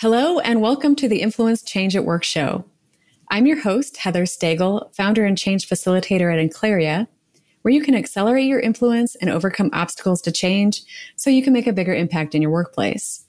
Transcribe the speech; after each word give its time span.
Hello, 0.00 0.38
and 0.38 0.62
welcome 0.62 0.94
to 0.94 1.08
the 1.08 1.20
Influence 1.22 1.60
Change 1.60 1.96
at 1.96 2.04
Work 2.04 2.22
show. 2.22 2.64
I'm 3.32 3.48
your 3.48 3.62
host, 3.62 3.96
Heather 3.96 4.26
Stagl, 4.26 4.94
founder 4.94 5.24
and 5.24 5.36
change 5.36 5.68
facilitator 5.68 6.32
at 6.32 6.38
Enclaria, 6.38 7.08
where 7.62 7.74
you 7.74 7.82
can 7.82 7.96
accelerate 7.96 8.46
your 8.46 8.60
influence 8.60 9.16
and 9.16 9.28
overcome 9.28 9.70
obstacles 9.72 10.22
to 10.22 10.30
change 10.30 10.82
so 11.16 11.30
you 11.30 11.42
can 11.42 11.52
make 11.52 11.66
a 11.66 11.72
bigger 11.72 11.92
impact 11.92 12.36
in 12.36 12.42
your 12.42 12.52
workplace. 12.52 13.24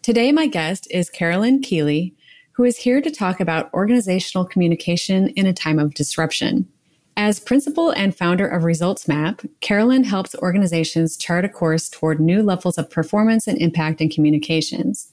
Today, 0.00 0.32
my 0.32 0.46
guest 0.46 0.88
is 0.90 1.10
Carolyn 1.10 1.60
Kealey, 1.60 2.14
who 2.52 2.64
is 2.64 2.78
here 2.78 3.02
to 3.02 3.10
talk 3.10 3.38
about 3.38 3.70
organizational 3.74 4.46
communication 4.46 5.28
in 5.36 5.44
a 5.44 5.52
time 5.52 5.78
of 5.78 5.92
disruption. 5.92 6.66
As 7.18 7.40
principal 7.40 7.90
and 7.90 8.16
founder 8.16 8.48
of 8.48 8.64
Results 8.64 9.06
Map, 9.06 9.42
Carolyn 9.60 10.04
helps 10.04 10.34
organizations 10.36 11.18
chart 11.18 11.44
a 11.44 11.50
course 11.50 11.90
toward 11.90 12.20
new 12.20 12.42
levels 12.42 12.78
of 12.78 12.88
performance 12.88 13.46
and 13.46 13.58
impact 13.58 14.00
in 14.00 14.08
communications. 14.08 15.12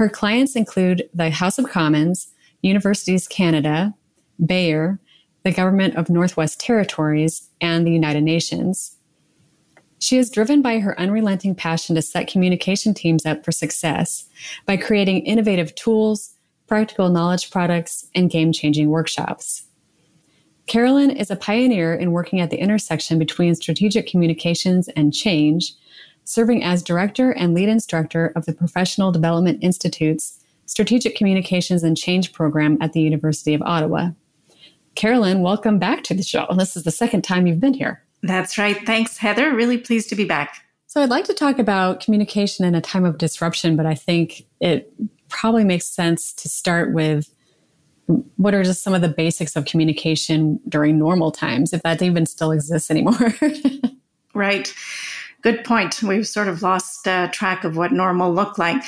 Her 0.00 0.08
clients 0.08 0.56
include 0.56 1.10
the 1.12 1.28
House 1.28 1.58
of 1.58 1.68
Commons, 1.68 2.28
Universities 2.62 3.28
Canada, 3.28 3.92
Bayer, 4.42 4.98
the 5.44 5.52
Government 5.52 5.94
of 5.94 6.08
Northwest 6.08 6.58
Territories, 6.58 7.50
and 7.60 7.86
the 7.86 7.92
United 7.92 8.22
Nations. 8.22 8.96
She 9.98 10.16
is 10.16 10.30
driven 10.30 10.62
by 10.62 10.78
her 10.78 10.98
unrelenting 10.98 11.54
passion 11.54 11.96
to 11.96 12.00
set 12.00 12.28
communication 12.28 12.94
teams 12.94 13.26
up 13.26 13.44
for 13.44 13.52
success 13.52 14.24
by 14.64 14.78
creating 14.78 15.26
innovative 15.26 15.74
tools, 15.74 16.34
practical 16.66 17.10
knowledge 17.10 17.50
products, 17.50 18.08
and 18.14 18.30
game 18.30 18.52
changing 18.52 18.88
workshops. 18.88 19.66
Carolyn 20.66 21.10
is 21.10 21.30
a 21.30 21.36
pioneer 21.36 21.92
in 21.92 22.12
working 22.12 22.40
at 22.40 22.48
the 22.48 22.56
intersection 22.56 23.18
between 23.18 23.54
strategic 23.54 24.06
communications 24.06 24.88
and 24.96 25.12
change 25.12 25.74
serving 26.30 26.62
as 26.62 26.80
director 26.80 27.32
and 27.32 27.54
lead 27.54 27.68
instructor 27.68 28.32
of 28.36 28.46
the 28.46 28.52
Professional 28.52 29.10
Development 29.10 29.58
Institute's 29.62 30.38
Strategic 30.64 31.16
Communications 31.16 31.82
and 31.82 31.96
Change 31.96 32.32
program 32.32 32.78
at 32.80 32.92
the 32.92 33.00
University 33.00 33.52
of 33.52 33.60
Ottawa. 33.62 34.10
Carolyn, 34.94 35.42
welcome 35.42 35.80
back 35.80 36.04
to 36.04 36.14
the 36.14 36.22
show. 36.22 36.46
This 36.56 36.76
is 36.76 36.84
the 36.84 36.92
second 36.92 37.22
time 37.22 37.48
you've 37.48 37.58
been 37.58 37.74
here. 37.74 38.04
That's 38.22 38.58
right. 38.58 38.76
Thanks, 38.86 39.16
Heather. 39.16 39.52
Really 39.52 39.76
pleased 39.76 40.08
to 40.10 40.14
be 40.14 40.24
back. 40.24 40.64
So, 40.86 41.02
I'd 41.02 41.10
like 41.10 41.24
to 41.24 41.34
talk 41.34 41.58
about 41.58 41.98
communication 41.98 42.64
in 42.64 42.76
a 42.76 42.80
time 42.80 43.04
of 43.04 43.18
disruption, 43.18 43.76
but 43.76 43.86
I 43.86 43.96
think 43.96 44.46
it 44.60 44.92
probably 45.28 45.64
makes 45.64 45.86
sense 45.86 46.32
to 46.34 46.48
start 46.48 46.92
with 46.92 47.28
what 48.36 48.54
are 48.54 48.62
just 48.62 48.84
some 48.84 48.94
of 48.94 49.00
the 49.00 49.08
basics 49.08 49.56
of 49.56 49.64
communication 49.64 50.60
during 50.68 50.96
normal 50.96 51.32
times, 51.32 51.72
if 51.72 51.82
that 51.82 52.00
even 52.02 52.24
still 52.26 52.52
exists 52.52 52.88
anymore. 52.88 53.34
right. 54.34 54.72
Good 55.42 55.64
point. 55.64 56.02
We've 56.02 56.26
sort 56.26 56.48
of 56.48 56.62
lost 56.62 57.08
uh, 57.08 57.28
track 57.28 57.64
of 57.64 57.76
what 57.76 57.92
normal 57.92 58.32
looked 58.32 58.58
like. 58.58 58.82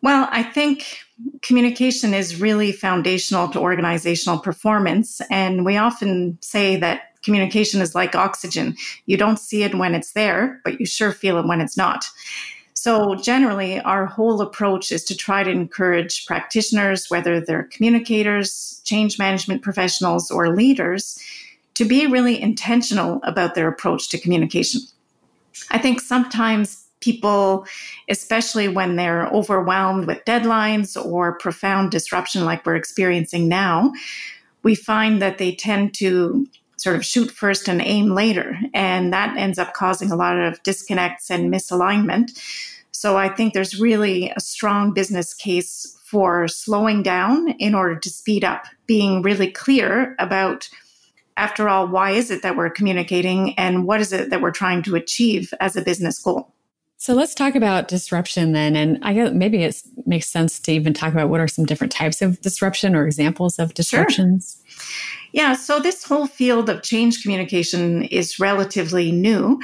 Well, 0.00 0.28
I 0.32 0.42
think 0.42 0.98
communication 1.42 2.14
is 2.14 2.40
really 2.40 2.72
foundational 2.72 3.48
to 3.48 3.60
organizational 3.60 4.38
performance. 4.38 5.20
And 5.30 5.64
we 5.64 5.76
often 5.76 6.38
say 6.40 6.76
that 6.76 7.20
communication 7.22 7.80
is 7.80 7.94
like 7.94 8.14
oxygen. 8.14 8.76
You 9.06 9.16
don't 9.16 9.38
see 9.38 9.62
it 9.62 9.74
when 9.74 9.94
it's 9.94 10.12
there, 10.12 10.60
but 10.64 10.80
you 10.80 10.86
sure 10.86 11.12
feel 11.12 11.38
it 11.38 11.46
when 11.46 11.60
it's 11.60 11.76
not. 11.76 12.04
So, 12.74 13.14
generally, 13.14 13.78
our 13.80 14.06
whole 14.06 14.40
approach 14.40 14.90
is 14.90 15.04
to 15.04 15.16
try 15.16 15.44
to 15.44 15.50
encourage 15.50 16.26
practitioners, 16.26 17.08
whether 17.08 17.38
they're 17.38 17.68
communicators, 17.70 18.80
change 18.84 19.20
management 19.20 19.62
professionals, 19.62 20.32
or 20.32 20.56
leaders, 20.56 21.16
to 21.74 21.84
be 21.84 22.08
really 22.08 22.42
intentional 22.42 23.20
about 23.22 23.54
their 23.54 23.68
approach 23.68 24.08
to 24.08 24.18
communication. 24.18 24.80
I 25.70 25.78
think 25.78 26.00
sometimes 26.00 26.86
people, 27.00 27.66
especially 28.08 28.68
when 28.68 28.96
they're 28.96 29.26
overwhelmed 29.28 30.06
with 30.06 30.24
deadlines 30.24 31.02
or 31.02 31.36
profound 31.38 31.90
disruption 31.90 32.44
like 32.44 32.64
we're 32.64 32.76
experiencing 32.76 33.48
now, 33.48 33.92
we 34.62 34.74
find 34.74 35.20
that 35.20 35.38
they 35.38 35.54
tend 35.54 35.94
to 35.94 36.46
sort 36.76 36.96
of 36.96 37.04
shoot 37.04 37.30
first 37.30 37.68
and 37.68 37.80
aim 37.80 38.14
later. 38.14 38.58
And 38.74 39.12
that 39.12 39.36
ends 39.36 39.58
up 39.58 39.72
causing 39.74 40.10
a 40.10 40.16
lot 40.16 40.38
of 40.38 40.62
disconnects 40.62 41.30
and 41.30 41.52
misalignment. 41.52 42.38
So 42.92 43.16
I 43.16 43.28
think 43.28 43.52
there's 43.52 43.80
really 43.80 44.32
a 44.36 44.40
strong 44.40 44.92
business 44.92 45.34
case 45.34 45.98
for 46.04 46.46
slowing 46.46 47.02
down 47.02 47.50
in 47.52 47.74
order 47.74 47.96
to 47.96 48.10
speed 48.10 48.44
up, 48.44 48.66
being 48.86 49.22
really 49.22 49.50
clear 49.50 50.14
about 50.18 50.68
after 51.36 51.68
all, 51.68 51.88
why 51.88 52.10
is 52.10 52.30
it 52.30 52.42
that 52.42 52.56
we're 52.56 52.70
communicating 52.70 53.58
and 53.58 53.86
what 53.86 54.00
is 54.00 54.12
it 54.12 54.30
that 54.30 54.40
we're 54.40 54.50
trying 54.50 54.82
to 54.82 54.96
achieve 54.96 55.52
as 55.60 55.76
a 55.76 55.82
business 55.82 56.18
goal? 56.18 56.52
So 57.02 57.14
let's 57.14 57.34
talk 57.34 57.56
about 57.56 57.88
disruption 57.88 58.52
then. 58.52 58.76
And 58.76 58.98
I 59.02 59.12
guess 59.12 59.32
maybe 59.32 59.64
it 59.64 59.82
makes 60.06 60.28
sense 60.28 60.60
to 60.60 60.72
even 60.72 60.94
talk 60.94 61.12
about 61.12 61.30
what 61.30 61.40
are 61.40 61.48
some 61.48 61.64
different 61.64 61.92
types 61.92 62.22
of 62.22 62.40
disruption 62.40 62.94
or 62.94 63.06
examples 63.06 63.58
of 63.58 63.74
disruptions. 63.74 64.62
Sure. 64.68 64.88
Yeah, 65.32 65.54
so 65.54 65.80
this 65.80 66.04
whole 66.04 66.28
field 66.28 66.68
of 66.68 66.82
change 66.82 67.22
communication 67.22 68.04
is 68.04 68.38
relatively 68.38 69.10
new. 69.10 69.60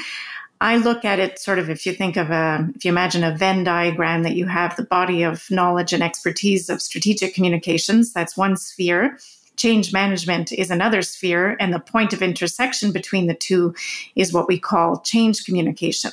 I 0.60 0.78
look 0.78 1.04
at 1.04 1.20
it 1.20 1.38
sort 1.38 1.60
of 1.60 1.70
if 1.70 1.86
you 1.86 1.92
think 1.92 2.16
of 2.16 2.30
a, 2.30 2.68
if 2.74 2.84
you 2.84 2.90
imagine 2.90 3.22
a 3.22 3.36
Venn 3.36 3.62
diagram 3.62 4.24
that 4.24 4.34
you 4.34 4.46
have 4.46 4.74
the 4.74 4.82
body 4.82 5.22
of 5.22 5.48
knowledge 5.48 5.92
and 5.92 6.02
expertise 6.02 6.68
of 6.68 6.82
strategic 6.82 7.34
communications, 7.34 8.12
that's 8.12 8.36
one 8.36 8.56
sphere 8.56 9.16
change 9.58 9.92
management 9.92 10.52
is 10.52 10.70
another 10.70 11.02
sphere, 11.02 11.56
and 11.60 11.72
the 11.72 11.80
point 11.80 12.12
of 12.12 12.22
intersection 12.22 12.92
between 12.92 13.26
the 13.26 13.34
two 13.34 13.74
is 14.16 14.32
what 14.32 14.48
we 14.48 14.58
call 14.58 15.00
change 15.00 15.44
communication. 15.44 16.12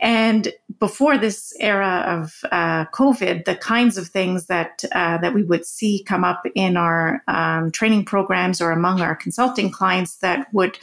And 0.00 0.52
before 0.80 1.16
this 1.16 1.54
era 1.60 2.04
of 2.06 2.40
uh, 2.52 2.84
COVID, 2.86 3.46
the 3.46 3.56
kinds 3.56 3.96
of 3.96 4.08
things 4.08 4.46
that 4.46 4.84
uh, 4.92 5.18
that 5.18 5.32
we 5.32 5.42
would 5.44 5.64
see 5.64 6.02
come 6.04 6.24
up 6.24 6.42
in 6.54 6.76
our 6.76 7.22
um, 7.28 7.70
training 7.70 8.04
programs 8.04 8.60
or 8.60 8.70
among 8.70 9.00
our 9.00 9.16
consulting 9.16 9.70
clients 9.70 10.16
that 10.16 10.52
would 10.52 10.78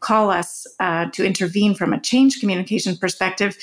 call 0.00 0.30
us 0.30 0.66
uh, 0.78 1.06
to 1.10 1.24
intervene 1.24 1.74
from 1.74 1.92
a 1.92 2.00
change 2.00 2.38
communication 2.40 2.96
perspective 2.96 3.56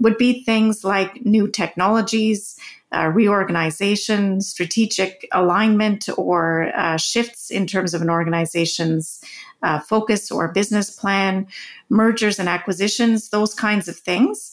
would 0.00 0.16
be 0.18 0.42
things 0.42 0.84
like 0.84 1.24
new 1.24 1.48
technologies, 1.48 2.58
uh, 2.94 3.08
reorganization, 3.08 4.40
strategic 4.40 5.26
alignment, 5.32 6.08
or 6.16 6.70
uh, 6.76 6.96
shifts 6.96 7.50
in 7.50 7.66
terms 7.66 7.94
of 7.94 8.02
an 8.02 8.10
organization's 8.10 9.20
uh, 9.62 9.80
focus 9.80 10.30
or 10.30 10.52
business 10.52 10.90
plan, 10.90 11.46
mergers 11.88 12.38
and 12.38 12.48
acquisitions, 12.48 13.30
those 13.30 13.54
kinds 13.54 13.88
of 13.88 13.96
things, 13.96 14.52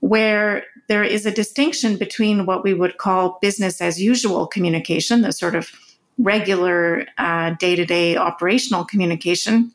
where 0.00 0.64
there 0.88 1.02
is 1.02 1.26
a 1.26 1.30
distinction 1.30 1.96
between 1.96 2.46
what 2.46 2.62
we 2.62 2.74
would 2.74 2.98
call 2.98 3.38
business 3.40 3.80
as 3.80 4.00
usual 4.00 4.46
communication, 4.46 5.22
the 5.22 5.32
sort 5.32 5.54
of 5.54 5.70
regular 6.18 7.06
day 7.58 7.74
to 7.74 7.84
day 7.84 8.16
operational 8.16 8.84
communication, 8.84 9.72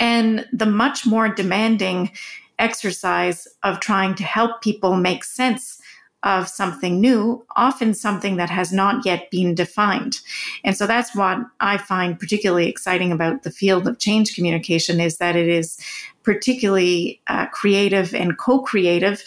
and 0.00 0.46
the 0.52 0.66
much 0.66 1.06
more 1.06 1.28
demanding 1.28 2.10
exercise 2.58 3.46
of 3.62 3.80
trying 3.80 4.14
to 4.14 4.24
help 4.24 4.62
people 4.62 4.96
make 4.96 5.22
sense 5.22 5.77
of 6.22 6.48
something 6.48 7.00
new, 7.00 7.44
often 7.56 7.94
something 7.94 8.36
that 8.36 8.50
has 8.50 8.72
not 8.72 9.06
yet 9.06 9.30
been 9.30 9.54
defined. 9.54 10.18
And 10.64 10.76
so 10.76 10.86
that's 10.86 11.14
what 11.14 11.38
I 11.60 11.78
find 11.78 12.18
particularly 12.18 12.68
exciting 12.68 13.12
about 13.12 13.44
the 13.44 13.50
field 13.50 13.86
of 13.86 13.98
change 13.98 14.34
communication 14.34 15.00
is 15.00 15.18
that 15.18 15.36
it 15.36 15.48
is 15.48 15.78
particularly 16.24 17.20
uh, 17.28 17.46
creative 17.46 18.14
and 18.14 18.36
co-creative 18.36 19.22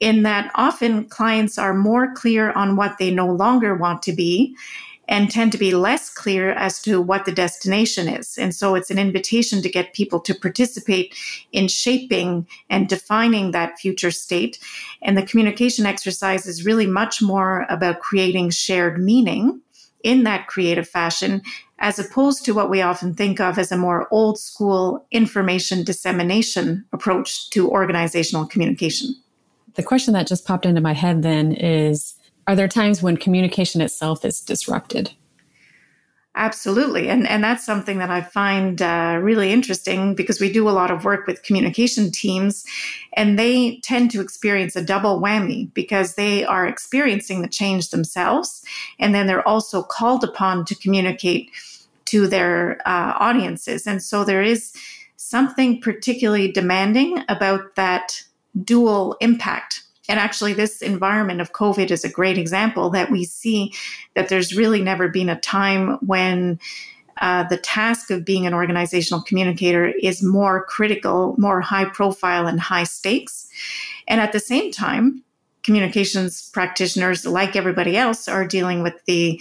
in 0.00 0.22
that 0.22 0.50
often 0.54 1.08
clients 1.08 1.58
are 1.58 1.74
more 1.74 2.14
clear 2.14 2.52
on 2.52 2.76
what 2.76 2.98
they 2.98 3.10
no 3.10 3.26
longer 3.26 3.74
want 3.74 4.02
to 4.02 4.12
be 4.12 4.56
and 5.08 5.30
tend 5.30 5.50
to 5.52 5.58
be 5.58 5.74
less 5.74 6.10
clear 6.10 6.50
as 6.52 6.82
to 6.82 7.00
what 7.00 7.24
the 7.24 7.32
destination 7.32 8.08
is. 8.08 8.36
And 8.36 8.54
so 8.54 8.74
it's 8.74 8.90
an 8.90 8.98
invitation 8.98 9.62
to 9.62 9.68
get 9.68 9.94
people 9.94 10.20
to 10.20 10.34
participate 10.34 11.14
in 11.50 11.66
shaping 11.68 12.46
and 12.68 12.88
defining 12.88 13.50
that 13.50 13.78
future 13.78 14.10
state. 14.10 14.58
And 15.02 15.16
the 15.16 15.26
communication 15.26 15.86
exercise 15.86 16.46
is 16.46 16.66
really 16.66 16.86
much 16.86 17.22
more 17.22 17.66
about 17.70 18.00
creating 18.00 18.50
shared 18.50 19.02
meaning 19.02 19.62
in 20.04 20.24
that 20.24 20.46
creative 20.46 20.88
fashion, 20.88 21.42
as 21.78 21.98
opposed 21.98 22.44
to 22.44 22.52
what 22.52 22.70
we 22.70 22.82
often 22.82 23.14
think 23.14 23.40
of 23.40 23.58
as 23.58 23.72
a 23.72 23.76
more 23.76 24.06
old 24.10 24.38
school 24.38 25.06
information 25.10 25.84
dissemination 25.84 26.84
approach 26.92 27.50
to 27.50 27.68
organizational 27.68 28.46
communication. 28.46 29.14
The 29.74 29.82
question 29.82 30.14
that 30.14 30.26
just 30.26 30.44
popped 30.44 30.66
into 30.66 30.80
my 30.80 30.92
head 30.92 31.22
then 31.22 31.52
is 31.52 32.14
are 32.48 32.56
there 32.56 32.66
times 32.66 33.02
when 33.02 33.18
communication 33.18 33.82
itself 33.82 34.24
is 34.24 34.40
disrupted? 34.40 35.10
Absolutely. 36.34 37.10
And, 37.10 37.28
and 37.28 37.44
that's 37.44 37.66
something 37.66 37.98
that 37.98 38.10
I 38.10 38.22
find 38.22 38.80
uh, 38.80 39.18
really 39.20 39.52
interesting 39.52 40.14
because 40.14 40.40
we 40.40 40.50
do 40.50 40.66
a 40.66 40.70
lot 40.70 40.90
of 40.90 41.04
work 41.04 41.26
with 41.26 41.42
communication 41.42 42.10
teams 42.10 42.64
and 43.14 43.38
they 43.38 43.80
tend 43.82 44.10
to 44.12 44.22
experience 44.22 44.76
a 44.76 44.84
double 44.84 45.20
whammy 45.20 45.72
because 45.74 46.14
they 46.14 46.44
are 46.44 46.66
experiencing 46.66 47.42
the 47.42 47.48
change 47.48 47.90
themselves. 47.90 48.64
And 48.98 49.14
then 49.14 49.26
they're 49.26 49.46
also 49.46 49.82
called 49.82 50.24
upon 50.24 50.64
to 50.66 50.74
communicate 50.76 51.50
to 52.06 52.26
their 52.26 52.80
uh, 52.86 53.12
audiences. 53.18 53.86
And 53.86 54.02
so 54.02 54.24
there 54.24 54.42
is 54.42 54.72
something 55.16 55.82
particularly 55.82 56.50
demanding 56.50 57.24
about 57.28 57.74
that 57.74 58.22
dual 58.64 59.16
impact 59.20 59.82
And 60.08 60.18
actually, 60.18 60.54
this 60.54 60.80
environment 60.80 61.40
of 61.40 61.52
COVID 61.52 61.90
is 61.90 62.04
a 62.04 62.08
great 62.08 62.38
example 62.38 62.90
that 62.90 63.10
we 63.10 63.24
see 63.24 63.72
that 64.14 64.28
there's 64.28 64.56
really 64.56 64.82
never 64.82 65.08
been 65.08 65.28
a 65.28 65.38
time 65.40 65.98
when 66.00 66.58
uh, 67.20 67.44
the 67.44 67.56
task 67.56 68.10
of 68.10 68.24
being 68.24 68.46
an 68.46 68.54
organizational 68.54 69.22
communicator 69.22 69.92
is 70.02 70.22
more 70.22 70.64
critical, 70.64 71.34
more 71.36 71.60
high 71.60 71.84
profile, 71.84 72.46
and 72.46 72.60
high 72.60 72.84
stakes. 72.84 73.48
And 74.06 74.20
at 74.20 74.32
the 74.32 74.40
same 74.40 74.70
time, 74.70 75.22
communications 75.62 76.48
practitioners, 76.50 77.26
like 77.26 77.56
everybody 77.56 77.96
else, 77.96 78.28
are 78.28 78.46
dealing 78.46 78.82
with 78.82 78.94
the 79.06 79.40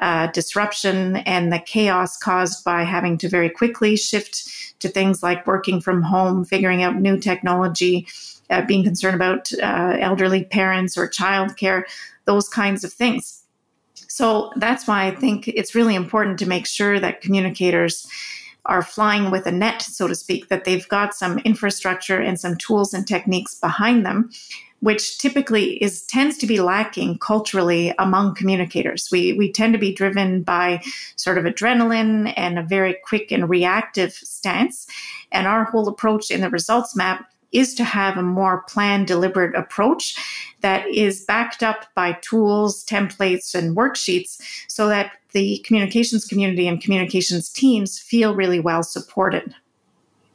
uh, 0.00 0.28
disruption 0.28 1.16
and 1.18 1.52
the 1.52 1.58
chaos 1.58 2.16
caused 2.16 2.64
by 2.64 2.82
having 2.82 3.18
to 3.18 3.28
very 3.28 3.50
quickly 3.50 3.96
shift 3.96 4.78
to 4.80 4.88
things 4.88 5.22
like 5.22 5.46
working 5.46 5.80
from 5.80 6.02
home, 6.02 6.44
figuring 6.44 6.82
out 6.82 6.96
new 6.96 7.18
technology, 7.18 8.06
uh, 8.50 8.62
being 8.66 8.84
concerned 8.84 9.14
about 9.14 9.52
uh, 9.62 9.96
elderly 10.00 10.44
parents 10.44 10.96
or 10.96 11.08
childcare, 11.08 11.82
those 12.24 12.48
kinds 12.48 12.84
of 12.84 12.92
things. 12.92 13.42
So 14.08 14.52
that's 14.56 14.86
why 14.86 15.06
I 15.06 15.14
think 15.14 15.48
it's 15.48 15.74
really 15.74 15.94
important 15.94 16.38
to 16.40 16.48
make 16.48 16.66
sure 16.66 16.98
that 16.98 17.20
communicators 17.20 18.06
are 18.66 18.82
flying 18.82 19.30
with 19.30 19.46
a 19.46 19.52
net, 19.52 19.80
so 19.82 20.08
to 20.08 20.14
speak, 20.14 20.48
that 20.48 20.64
they've 20.64 20.88
got 20.88 21.14
some 21.14 21.38
infrastructure 21.38 22.20
and 22.20 22.38
some 22.38 22.56
tools 22.56 22.92
and 22.92 23.06
techniques 23.06 23.54
behind 23.54 24.04
them 24.04 24.30
which 24.80 25.18
typically 25.18 25.82
is 25.82 26.02
tends 26.02 26.38
to 26.38 26.46
be 26.46 26.60
lacking 26.60 27.18
culturally 27.18 27.92
among 27.98 28.34
communicators. 28.34 29.08
We 29.10 29.32
we 29.32 29.50
tend 29.50 29.72
to 29.72 29.78
be 29.78 29.92
driven 29.92 30.42
by 30.42 30.82
sort 31.16 31.38
of 31.38 31.44
adrenaline 31.44 32.32
and 32.36 32.58
a 32.58 32.62
very 32.62 32.96
quick 33.04 33.32
and 33.32 33.48
reactive 33.48 34.12
stance. 34.12 34.86
And 35.32 35.46
our 35.46 35.64
whole 35.64 35.88
approach 35.88 36.30
in 36.30 36.40
the 36.40 36.50
results 36.50 36.94
map 36.94 37.30
is 37.52 37.74
to 37.74 37.84
have 37.84 38.16
a 38.16 38.22
more 38.22 38.62
planned, 38.68 39.06
deliberate 39.06 39.54
approach 39.54 40.16
that 40.60 40.86
is 40.88 41.24
backed 41.24 41.62
up 41.62 41.86
by 41.94 42.12
tools, 42.20 42.84
templates, 42.84 43.54
and 43.54 43.76
worksheets 43.76 44.40
so 44.68 44.88
that 44.88 45.12
the 45.32 45.58
communications 45.66 46.24
community 46.24 46.66
and 46.66 46.80
communications 46.80 47.50
teams 47.50 47.98
feel 47.98 48.34
really 48.34 48.60
well 48.60 48.82
supported. 48.82 49.54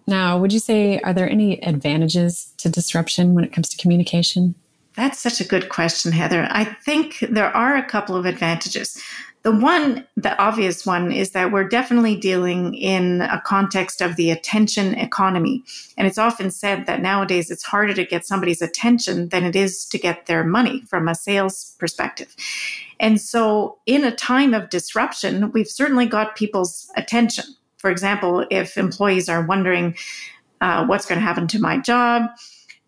Now, 0.06 0.38
would 0.38 0.51
you 0.51 0.60
say, 0.60 1.00
are 1.00 1.13
there 1.13 1.30
any 1.30 1.62
advantages 1.63 2.54
to 2.57 2.69
disruption 2.69 3.36
when 3.36 3.44
it 3.44 3.54
comes 3.54 3.69
to 3.69 3.77
communication? 3.77 4.56
That's 4.95 5.19
such 5.19 5.42
a 5.42 5.45
good 5.45 5.69
question, 5.69 6.12
Heather. 6.12 6.48
I 6.51 6.66
think 6.66 7.19
there 7.30 7.56
are 7.56 7.75
a 7.75 7.86
couple 7.86 8.16
of 8.16 8.25
advantages. 8.25 9.01
The 9.44 9.51
one, 9.51 10.07
the 10.16 10.38
obvious 10.42 10.86
one, 10.86 11.12
is 11.12 11.31
that 11.31 11.51
we're 11.51 11.68
definitely 11.68 12.16
dealing 12.16 12.75
in 12.75 13.22
a 13.22 13.42
context 13.45 14.01
of 14.01 14.16
the 14.16 14.31
attention 14.31 14.95
economy. 14.95 15.63
And 15.98 16.07
it's 16.07 16.18
often 16.18 16.50
said 16.50 16.86
that 16.86 17.01
nowadays 17.01 17.51
it's 17.51 17.63
harder 17.63 17.94
to 17.94 18.06
get 18.06 18.25
somebody's 18.25 18.62
attention 18.62 19.28
than 19.30 19.44
it 19.44 19.54
is 19.54 19.86
to 19.88 19.98
get 19.98 20.28
their 20.28 20.45
money 20.45 20.81
from 20.88 21.10
a 21.10 21.16
sales 21.16 21.75
perspective. 21.78 22.34
And 23.01 23.19
so, 23.19 23.80
in 23.86 24.06
a 24.06 24.16
time 24.16 24.54
of 24.54 24.69
disruption, 24.69 25.51
we've 25.51 25.68
certainly 25.68 26.06
got 26.06 26.38
people's 26.38 26.90
attention. 26.95 27.44
For 27.78 27.92
example, 27.92 28.45
if 28.50 28.78
employees 28.78 29.28
are 29.28 29.45
wondering 29.45 29.98
uh, 30.62 30.86
what's 30.86 31.06
going 31.06 31.19
to 31.19 31.25
happen 31.25 31.48
to 31.50 31.60
my 31.60 31.80
job, 31.80 32.30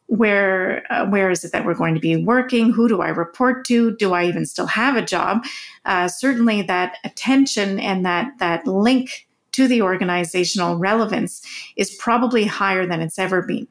where 0.07 0.83
uh, 0.91 1.07
where 1.07 1.29
is 1.29 1.43
it 1.43 1.51
that 1.51 1.65
we're 1.65 1.73
going 1.73 1.95
to 1.95 2.01
be 2.01 2.15
working? 2.15 2.71
Who 2.71 2.87
do 2.87 3.01
i 3.01 3.09
report 3.09 3.65
to? 3.65 3.95
Do 3.95 4.13
i 4.13 4.25
even 4.25 4.45
still 4.45 4.67
have 4.67 4.95
a 4.95 5.01
job? 5.01 5.43
Uh, 5.85 6.07
certainly 6.07 6.61
that 6.63 6.97
attention 7.03 7.79
and 7.79 8.05
that 8.05 8.37
that 8.39 8.67
link 8.67 9.27
to 9.53 9.67
the 9.67 9.81
organizational 9.81 10.77
relevance 10.77 11.41
is 11.75 11.95
probably 11.95 12.43
higher 12.45 12.85
than 12.85 13.01
it's 13.01 13.17
ever 13.17 13.41
been. 13.41 13.67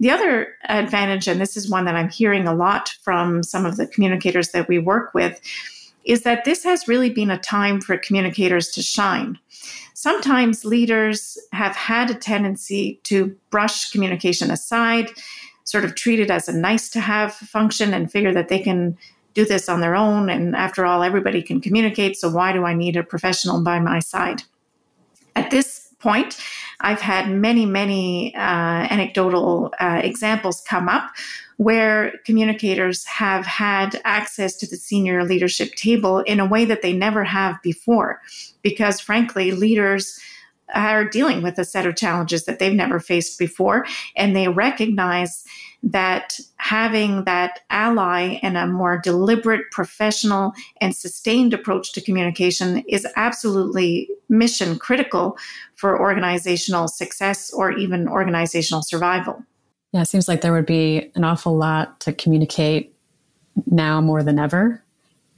The 0.00 0.10
other 0.10 0.54
advantage 0.68 1.26
and 1.26 1.40
this 1.40 1.56
is 1.56 1.70
one 1.70 1.86
that 1.86 1.96
i'm 1.96 2.10
hearing 2.10 2.46
a 2.46 2.54
lot 2.54 2.90
from 3.02 3.42
some 3.42 3.64
of 3.64 3.76
the 3.76 3.86
communicators 3.86 4.50
that 4.50 4.68
we 4.68 4.78
work 4.78 5.14
with 5.14 5.40
is 6.06 6.22
that 6.22 6.44
this 6.44 6.62
has 6.64 6.88
really 6.88 7.10
been 7.10 7.30
a 7.30 7.38
time 7.38 7.80
for 7.80 7.98
communicators 7.98 8.68
to 8.70 8.82
shine. 8.82 9.38
Sometimes 9.94 10.64
leaders 10.64 11.36
have 11.52 11.74
had 11.74 12.10
a 12.10 12.14
tendency 12.14 13.00
to 13.04 13.36
brush 13.50 13.90
communication 13.90 14.50
aside, 14.50 15.10
sort 15.66 15.84
of 15.84 15.94
treat 15.94 16.20
it 16.20 16.30
as 16.30 16.48
a 16.48 16.56
nice 16.56 16.88
to 16.88 17.00
have 17.00 17.34
function 17.34 17.92
and 17.92 18.10
figure 18.10 18.32
that 18.32 18.48
they 18.48 18.60
can 18.60 18.96
do 19.34 19.44
this 19.44 19.68
on 19.68 19.80
their 19.80 19.94
own. 19.94 20.30
And 20.30 20.56
after 20.56 20.86
all, 20.86 21.02
everybody 21.02 21.42
can 21.42 21.60
communicate. 21.60 22.16
So 22.16 22.30
why 22.30 22.52
do 22.52 22.64
I 22.64 22.72
need 22.72 22.96
a 22.96 23.02
professional 23.02 23.62
by 23.62 23.78
my 23.80 23.98
side? 23.98 24.42
At 25.34 25.50
this 25.50 25.92
point, 25.98 26.38
I've 26.80 27.00
had 27.00 27.30
many, 27.30 27.66
many 27.66 28.34
uh, 28.34 28.38
anecdotal 28.38 29.74
uh, 29.80 30.00
examples 30.02 30.62
come 30.62 30.88
up 30.88 31.10
where 31.56 32.12
communicators 32.24 33.04
have 33.04 33.44
had 33.44 34.00
access 34.04 34.56
to 34.56 34.66
the 34.66 34.76
senior 34.76 35.24
leadership 35.24 35.74
table 35.74 36.20
in 36.20 36.38
a 36.38 36.46
way 36.46 36.64
that 36.64 36.82
they 36.82 36.92
never 36.92 37.24
have 37.24 37.60
before. 37.62 38.20
Because 38.62 39.00
frankly, 39.00 39.52
leaders 39.52 40.20
are 40.74 41.04
dealing 41.04 41.42
with 41.42 41.58
a 41.58 41.64
set 41.64 41.86
of 41.86 41.96
challenges 41.96 42.44
that 42.44 42.58
they've 42.58 42.72
never 42.74 42.98
faced 42.98 43.38
before, 43.38 43.86
and 44.16 44.34
they 44.34 44.48
recognize 44.48 45.44
that 45.82 46.40
having 46.56 47.24
that 47.24 47.60
ally 47.70 48.38
and 48.42 48.56
a 48.56 48.66
more 48.66 48.98
deliberate, 48.98 49.70
professional, 49.70 50.52
and 50.80 50.96
sustained 50.96 51.54
approach 51.54 51.92
to 51.92 52.00
communication 52.00 52.78
is 52.88 53.06
absolutely 53.14 54.08
mission 54.28 54.78
critical 54.78 55.36
for 55.74 56.00
organizational 56.00 56.88
success 56.88 57.52
or 57.52 57.70
even 57.70 58.08
organizational 58.08 58.82
survival. 58.82 59.44
Yeah, 59.92 60.02
it 60.02 60.06
seems 60.06 60.26
like 60.26 60.40
there 60.40 60.52
would 60.52 60.66
be 60.66 61.10
an 61.14 61.22
awful 61.22 61.56
lot 61.56 62.00
to 62.00 62.12
communicate 62.12 62.92
now 63.66 64.00
more 64.00 64.22
than 64.22 64.38
ever. 64.38 64.82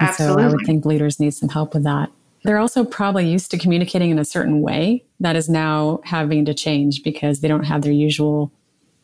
And 0.01 0.09
Absolutely. 0.09 0.43
so 0.43 0.49
I 0.49 0.51
would 0.51 0.67
think 0.67 0.85
leaders 0.85 1.21
need 1.21 1.35
some 1.35 1.49
help 1.49 1.75
with 1.75 1.85
that. 1.85 2.11
They're 2.45 2.59
also 2.59 2.85
probably 2.85 3.29
used 3.29 3.51
to 3.51 3.59
communicating 3.59 4.11
in 4.11 4.19
a 4.19 4.25
certain 4.25 4.61
way 4.61 5.05
that 5.21 5.37
is 5.37 5.49
now 5.49 6.01
having 6.05 6.45
to 6.45 6.55
change 6.55 7.03
because 7.03 7.41
they 7.41 7.49
don't 7.49 7.65
have 7.65 7.83
their 7.83 7.93
usual 7.93 8.53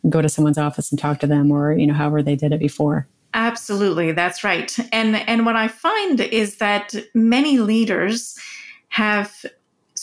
go 0.09 0.21
to 0.23 0.29
someone's 0.29 0.59
office 0.59 0.91
and 0.91 0.99
talk 0.99 1.19
to 1.21 1.27
them 1.27 1.51
or, 1.51 1.73
you 1.73 1.87
know, 1.87 1.95
however 1.95 2.23
they 2.23 2.37
did 2.37 2.53
it 2.53 2.61
before. 2.61 3.07
Absolutely, 3.33 4.13
that's 4.13 4.45
right. 4.45 4.77
And 4.93 5.17
and 5.17 5.45
what 5.45 5.57
I 5.57 5.67
find 5.67 6.21
is 6.21 6.57
that 6.59 6.95
many 7.15 7.59
leaders 7.59 8.39
have 8.91 9.45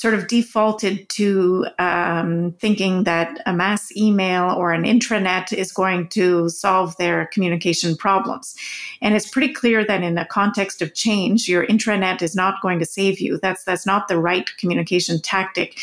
sort 0.01 0.15
of 0.15 0.27
defaulted 0.27 1.07
to 1.09 1.67
um, 1.77 2.53
thinking 2.53 3.03
that 3.03 3.39
a 3.45 3.53
mass 3.53 3.95
email 3.95 4.49
or 4.49 4.71
an 4.71 4.81
intranet 4.81 5.53
is 5.53 5.71
going 5.71 6.07
to 6.07 6.49
solve 6.49 6.97
their 6.97 7.27
communication 7.27 7.95
problems. 7.95 8.55
And 8.99 9.13
it's 9.13 9.29
pretty 9.29 9.53
clear 9.53 9.85
that 9.85 10.01
in 10.01 10.17
a 10.17 10.25
context 10.25 10.81
of 10.81 10.95
change, 10.95 11.47
your 11.47 11.67
intranet 11.67 12.23
is 12.23 12.35
not 12.35 12.63
going 12.63 12.79
to 12.79 12.85
save 12.85 13.19
you. 13.19 13.37
That's 13.43 13.63
that's 13.63 13.85
not 13.85 14.07
the 14.07 14.17
right 14.17 14.49
communication 14.57 15.21
tactic 15.21 15.77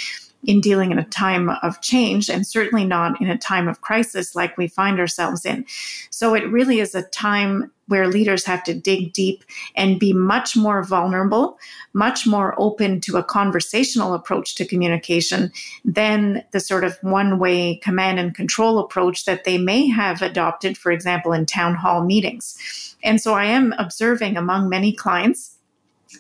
in 0.44 0.60
dealing 0.60 0.92
in 0.92 0.98
a 0.98 1.04
time 1.04 1.50
of 1.62 1.80
change 1.80 2.30
and 2.30 2.46
certainly 2.46 2.84
not 2.84 3.20
in 3.20 3.28
a 3.28 3.38
time 3.38 3.68
of 3.68 3.80
crisis 3.80 4.34
like 4.34 4.56
we 4.56 4.68
find 4.68 5.00
ourselves 5.00 5.44
in. 5.44 5.64
So 6.10 6.34
it 6.34 6.48
really 6.50 6.80
is 6.80 6.94
a 6.94 7.02
time 7.02 7.70
where 7.88 8.06
leaders 8.06 8.44
have 8.44 8.62
to 8.62 8.74
dig 8.74 9.12
deep 9.12 9.42
and 9.74 9.98
be 9.98 10.12
much 10.12 10.56
more 10.56 10.84
vulnerable, 10.84 11.58
much 11.94 12.26
more 12.26 12.54
open 12.58 13.00
to 13.00 13.16
a 13.16 13.24
conversational 13.24 14.14
approach 14.14 14.54
to 14.54 14.66
communication 14.66 15.50
than 15.84 16.44
the 16.52 16.60
sort 16.60 16.84
of 16.84 16.98
one 17.00 17.38
way 17.38 17.76
command 17.76 18.18
and 18.18 18.34
control 18.34 18.78
approach 18.78 19.24
that 19.24 19.44
they 19.44 19.58
may 19.58 19.88
have 19.88 20.22
adopted, 20.22 20.76
for 20.76 20.92
example, 20.92 21.32
in 21.32 21.46
town 21.46 21.74
hall 21.74 22.04
meetings. 22.04 22.94
And 23.02 23.20
so 23.20 23.34
I 23.34 23.46
am 23.46 23.74
observing 23.78 24.36
among 24.36 24.68
many 24.68 24.92
clients 24.92 25.57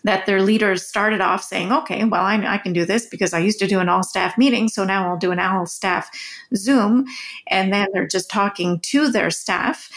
that 0.04 0.26
their 0.26 0.42
leaders 0.42 0.86
started 0.86 1.20
off 1.20 1.42
saying, 1.42 1.72
okay, 1.72 2.04
well, 2.04 2.22
I, 2.22 2.36
I, 2.46 2.58
can 2.58 2.72
do 2.72 2.84
this 2.84 3.06
because 3.06 3.32
I 3.32 3.38
used 3.38 3.58
to 3.60 3.66
do 3.66 3.80
an 3.80 3.88
all 3.88 4.02
staff 4.02 4.36
meeting. 4.36 4.68
So 4.68 4.84
now 4.84 5.08
I'll 5.08 5.16
do 5.16 5.30
an 5.30 5.38
all 5.38 5.66
staff 5.66 6.10
Zoom. 6.54 7.06
And 7.48 7.72
then 7.72 7.88
they're 7.92 8.06
just 8.06 8.30
talking 8.30 8.80
to 8.80 9.08
their 9.08 9.30
staff 9.30 9.90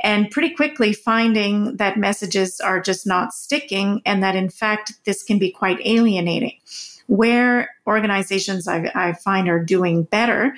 and 0.00 0.30
pretty 0.30 0.50
quickly 0.50 0.92
finding 0.92 1.76
that 1.76 1.96
messages 1.96 2.60
are 2.60 2.80
just 2.80 3.06
not 3.06 3.32
sticking 3.32 4.02
and 4.04 4.22
that 4.22 4.34
in 4.34 4.50
fact, 4.50 4.94
this 5.04 5.22
can 5.22 5.38
be 5.38 5.50
quite 5.50 5.78
alienating. 5.84 6.58
Where 7.06 7.70
organizations 7.86 8.66
I, 8.66 8.90
I 8.94 9.12
find 9.12 9.48
are 9.48 9.62
doing 9.62 10.02
better 10.02 10.56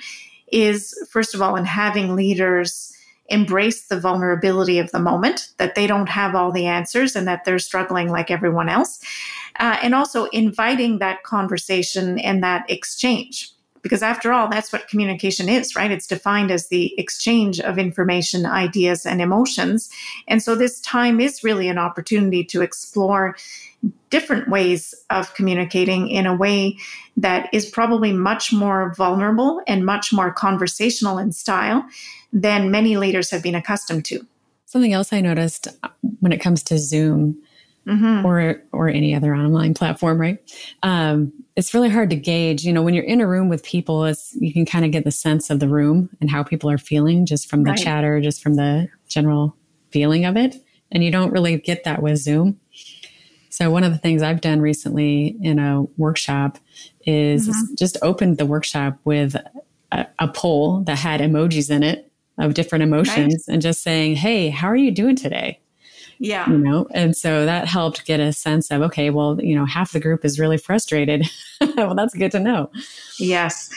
is, 0.51 0.95
first 1.11 1.35
of 1.35 1.43
all, 1.43 1.57
in 1.57 1.67
having 1.67 2.17
leaders 2.17 2.95
embrace 3.29 3.87
the 3.87 4.01
vulnerability 4.01 4.79
of 4.79 4.91
the 4.91 4.99
moment, 4.99 5.51
that 5.59 5.75
they 5.75 5.87
don't 5.87 6.09
have 6.09 6.35
all 6.35 6.51
the 6.51 6.67
answers 6.67 7.15
and 7.15 7.29
that 7.29 7.45
they're 7.45 7.59
struggling 7.59 8.09
like 8.09 8.31
everyone 8.31 8.69
else. 8.69 9.01
Uh, 9.59 9.77
and 9.83 9.95
also 9.95 10.25
inviting 10.27 10.99
that 10.99 11.23
conversation 11.25 12.19
and 12.21 12.43
that 12.43 12.69
exchange. 12.71 13.51
Because 13.83 14.03
after 14.03 14.33
all, 14.33 14.49
that's 14.49 14.73
what 14.73 14.89
communication 14.89 15.49
is, 15.49 15.77
right? 15.77 15.91
It's 15.91 16.07
defined 16.07 16.51
as 16.51 16.69
the 16.69 16.99
exchange 16.99 17.61
of 17.61 17.79
information, 17.79 18.45
ideas, 18.45 19.07
and 19.07 19.21
emotions. 19.21 19.89
And 20.27 20.43
so 20.43 20.55
this 20.55 20.81
time 20.81 21.21
is 21.21 21.45
really 21.45 21.69
an 21.69 21.79
opportunity 21.79 22.45
to 22.45 22.61
explore 22.61 23.37
different 24.11 24.49
ways 24.49 24.95
of 25.11 25.33
communicating 25.35 26.09
in 26.09 26.27
a 26.27 26.35
way 26.35 26.77
that 27.17 27.49
is 27.53 27.67
probably 27.67 28.13
much 28.13 28.53
more 28.53 28.93
vulnerable 28.95 29.61
and 29.67 29.87
much 29.87 30.13
more 30.13 30.33
conversational 30.33 31.19
in 31.19 31.31
style 31.31 31.85
than 32.33 32.71
many 32.71 32.97
leaders 32.97 33.31
have 33.31 33.43
been 33.43 33.55
accustomed 33.55 34.05
to. 34.07 34.27
Something 34.67 34.93
else 34.93 35.13
I 35.13 35.21
noticed 35.21 35.69
when 36.21 36.33
it 36.33 36.39
comes 36.39 36.63
to 36.65 36.79
Zoom 36.79 37.41
mm-hmm. 37.87 38.27
or 38.27 38.63
or 38.73 38.89
any 38.89 39.15
other 39.15 39.35
online 39.35 39.75
platform, 39.75 40.21
right? 40.21 40.39
Um, 40.83 41.33
it's 41.57 41.75
really 41.75 41.89
hard 41.89 42.11
to 42.11 42.17
gauge. 42.17 42.65
You 42.65 42.73
know, 42.73 42.83
when 42.83 42.95
you're 42.95 43.05
in 43.05 43.21
a 43.21 43.27
room 43.27 43.49
with 43.49 43.65
people, 43.65 44.05
it's 44.05 44.35
you 44.39 44.53
can 44.53 44.67
kind 44.67 44.85
of 44.85 44.91
get 44.91 45.05
the 45.05 45.11
sense 45.11 45.51
of 45.51 45.61
the 45.61 45.69
room 45.69 46.11
and 46.21 46.31
how 46.31 46.43
people 46.43 46.71
are 46.71 46.79
feeling 46.79 47.27
just 47.27 47.49
from 47.49 47.65
the 47.65 47.71
right. 47.71 47.81
chatter, 47.81 48.21
just 48.21 48.43
from 48.43 48.55
the 48.55 48.89
general 49.09 49.57
feeling 49.91 50.25
of 50.25 50.37
it, 50.37 50.57
and 50.93 51.03
you 51.03 51.11
don't 51.11 51.33
really 51.33 51.57
get 51.59 51.85
that 51.85 52.03
with 52.03 52.19
Zoom. 52.19 52.61
So 53.49 53.71
one 53.71 53.83
of 53.83 53.93
the 53.93 53.99
things 53.99 54.23
I've 54.23 54.41
done 54.41 54.61
recently 54.61 55.37
in 55.43 55.59
a 55.59 55.83
workshop 55.97 56.59
is 57.05 57.49
mm-hmm. 57.49 57.75
just 57.77 57.97
opened 58.03 58.39
the 58.39 58.47
workshop 58.47 58.99
with 59.05 59.35
a, 59.91 60.07
a, 60.19 60.29
poll 60.29 60.83
that 60.83 60.99
had 60.99 61.21
emojis 61.21 61.71
in 61.71 61.83
it 61.83 62.08
of 62.39 62.55
different 62.55 62.83
emotions 62.83 63.49
and 63.49 63.63
just 63.63 63.83
saying, 63.83 64.17
"Hey, 64.17 64.49
how 64.51 64.69
are 64.69 64.77
you 64.77 64.91
doing 64.91 65.17
today?" 65.17 65.61
Yeah. 66.19 66.49
You 66.51 66.59
know, 66.59 66.87
and 66.91 67.17
so 67.17 67.47
that 67.47 67.69
helped 67.69 68.05
get 68.05 68.21
a 68.21 68.33
sense 68.33 68.71
of, 68.71 68.83
okay, 68.83 69.11
well, 69.11 69.41
you 69.41 69.55
know, 69.55 69.65
half 69.65 69.93
the 69.93 70.01
group 70.01 70.25
is 70.25 70.39
really 70.39 70.59
frustrated. 70.59 71.29
well, 71.77 71.95
that's 71.95 72.15
good 72.15 72.33
to 72.33 72.41
know. 72.41 72.71
Yes. 73.19 73.71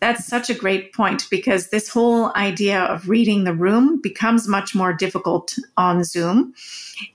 That's 0.00 0.26
such 0.26 0.48
a 0.48 0.54
great 0.54 0.92
point 0.92 1.24
because 1.28 1.70
this 1.70 1.88
whole 1.88 2.32
idea 2.36 2.82
of 2.82 3.08
reading 3.08 3.44
the 3.44 3.54
room 3.54 4.00
becomes 4.00 4.46
much 4.46 4.74
more 4.74 4.92
difficult 4.92 5.58
on 5.76 6.04
Zoom. 6.04 6.54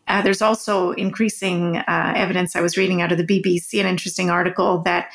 Uh, 0.07 0.21
there's 0.21 0.41
also 0.41 0.91
increasing 0.91 1.77
uh, 1.77 2.13
evidence. 2.15 2.55
I 2.55 2.62
was 2.62 2.75
reading 2.75 3.01
out 3.01 3.12
of 3.12 3.17
the 3.17 3.25
BBC 3.25 3.79
an 3.79 3.85
interesting 3.85 4.29
article 4.29 4.79
that 4.79 5.09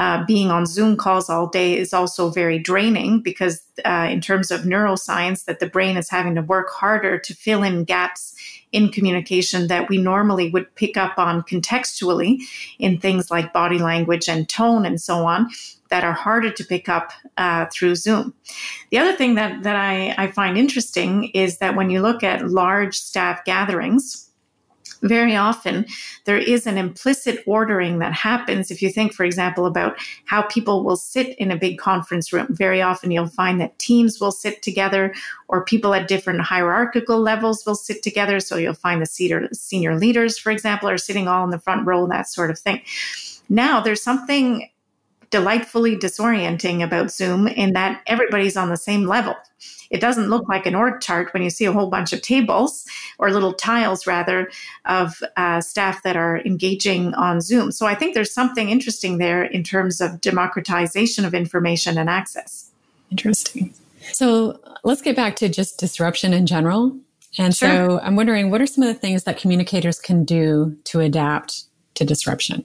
uh, 0.00 0.24
being 0.24 0.50
on 0.50 0.64
Zoom 0.64 0.96
calls 0.96 1.28
all 1.28 1.46
day 1.46 1.76
is 1.76 1.92
also 1.92 2.30
very 2.30 2.58
draining 2.58 3.20
because, 3.20 3.62
uh, 3.84 4.08
in 4.10 4.22
terms 4.22 4.50
of 4.50 4.62
neuroscience, 4.62 5.44
that 5.44 5.60
the 5.60 5.66
brain 5.66 5.98
is 5.98 6.08
having 6.08 6.34
to 6.34 6.40
work 6.40 6.70
harder 6.70 7.18
to 7.18 7.34
fill 7.34 7.62
in 7.62 7.84
gaps 7.84 8.34
in 8.72 8.88
communication 8.88 9.66
that 9.66 9.90
we 9.90 9.98
normally 9.98 10.48
would 10.48 10.74
pick 10.74 10.96
up 10.96 11.18
on 11.18 11.42
contextually 11.42 12.38
in 12.78 12.98
things 12.98 13.30
like 13.30 13.52
body 13.52 13.78
language 13.78 14.26
and 14.26 14.48
tone 14.48 14.86
and 14.86 15.02
so 15.02 15.26
on 15.26 15.50
that 15.90 16.02
are 16.02 16.14
harder 16.14 16.50
to 16.50 16.64
pick 16.64 16.88
up 16.88 17.12
uh, 17.36 17.66
through 17.66 17.94
Zoom. 17.94 18.32
The 18.90 18.96
other 18.96 19.12
thing 19.12 19.34
that, 19.34 19.64
that 19.64 19.76
I, 19.76 20.14
I 20.16 20.30
find 20.30 20.56
interesting 20.56 21.24
is 21.34 21.58
that 21.58 21.76
when 21.76 21.90
you 21.90 22.00
look 22.00 22.22
at 22.22 22.48
large 22.48 22.96
staff 22.96 23.44
gatherings, 23.44 24.29
very 25.02 25.34
often 25.36 25.86
there 26.24 26.38
is 26.38 26.66
an 26.66 26.76
implicit 26.76 27.42
ordering 27.46 27.98
that 27.98 28.12
happens. 28.12 28.70
If 28.70 28.82
you 28.82 28.90
think, 28.90 29.12
for 29.12 29.24
example, 29.24 29.66
about 29.66 29.98
how 30.26 30.42
people 30.42 30.84
will 30.84 30.96
sit 30.96 31.36
in 31.38 31.50
a 31.50 31.56
big 31.56 31.78
conference 31.78 32.32
room, 32.32 32.46
very 32.50 32.82
often 32.82 33.10
you'll 33.10 33.26
find 33.26 33.60
that 33.60 33.78
teams 33.78 34.20
will 34.20 34.32
sit 34.32 34.62
together 34.62 35.14
or 35.48 35.64
people 35.64 35.94
at 35.94 36.08
different 36.08 36.42
hierarchical 36.42 37.18
levels 37.18 37.64
will 37.66 37.74
sit 37.74 38.02
together. 38.02 38.40
So 38.40 38.56
you'll 38.56 38.74
find 38.74 39.00
the 39.00 39.06
senior, 39.52 39.96
leaders, 39.96 40.38
for 40.38 40.50
example, 40.50 40.88
are 40.88 40.98
sitting 40.98 41.28
all 41.28 41.44
in 41.44 41.50
the 41.50 41.58
front 41.58 41.86
row, 41.86 42.06
that 42.08 42.28
sort 42.28 42.50
of 42.50 42.58
thing. 42.58 42.82
Now 43.48 43.80
there's 43.80 44.02
something 44.02 44.68
delightfully 45.30 45.96
disorienting 45.96 46.82
about 46.82 47.10
Zoom 47.10 47.46
in 47.46 47.72
that 47.72 48.02
everybody's 48.06 48.56
on 48.56 48.68
the 48.68 48.76
same 48.76 49.06
level. 49.06 49.34
It 49.90 50.00
doesn't 50.00 50.30
look 50.30 50.48
like 50.48 50.66
an 50.66 50.74
org 50.74 51.00
chart 51.00 51.32
when 51.32 51.42
you 51.42 51.50
see 51.50 51.64
a 51.64 51.72
whole 51.72 51.88
bunch 51.88 52.12
of 52.12 52.22
tables 52.22 52.86
or 53.18 53.30
little 53.30 53.52
tiles, 53.52 54.06
rather, 54.06 54.50
of 54.84 55.22
uh, 55.36 55.60
staff 55.60 56.02
that 56.04 56.16
are 56.16 56.38
engaging 56.44 57.12
on 57.14 57.40
Zoom. 57.40 57.72
So 57.72 57.86
I 57.86 57.94
think 57.94 58.14
there's 58.14 58.32
something 58.32 58.70
interesting 58.70 59.18
there 59.18 59.42
in 59.42 59.62
terms 59.64 60.00
of 60.00 60.20
democratization 60.20 61.24
of 61.24 61.34
information 61.34 61.98
and 61.98 62.08
access. 62.08 62.70
Interesting. 63.10 63.74
So 64.12 64.60
let's 64.84 65.02
get 65.02 65.16
back 65.16 65.36
to 65.36 65.48
just 65.48 65.78
disruption 65.78 66.32
in 66.32 66.46
general. 66.46 66.96
And 67.38 67.54
sure. 67.54 67.68
so 67.68 68.00
I'm 68.00 68.16
wondering 68.16 68.50
what 68.50 68.60
are 68.60 68.66
some 68.66 68.82
of 68.82 68.88
the 68.88 68.98
things 68.98 69.24
that 69.24 69.38
communicators 69.38 70.00
can 70.00 70.24
do 70.24 70.76
to 70.84 71.00
adapt 71.00 71.64
to 71.94 72.04
disruption? 72.04 72.64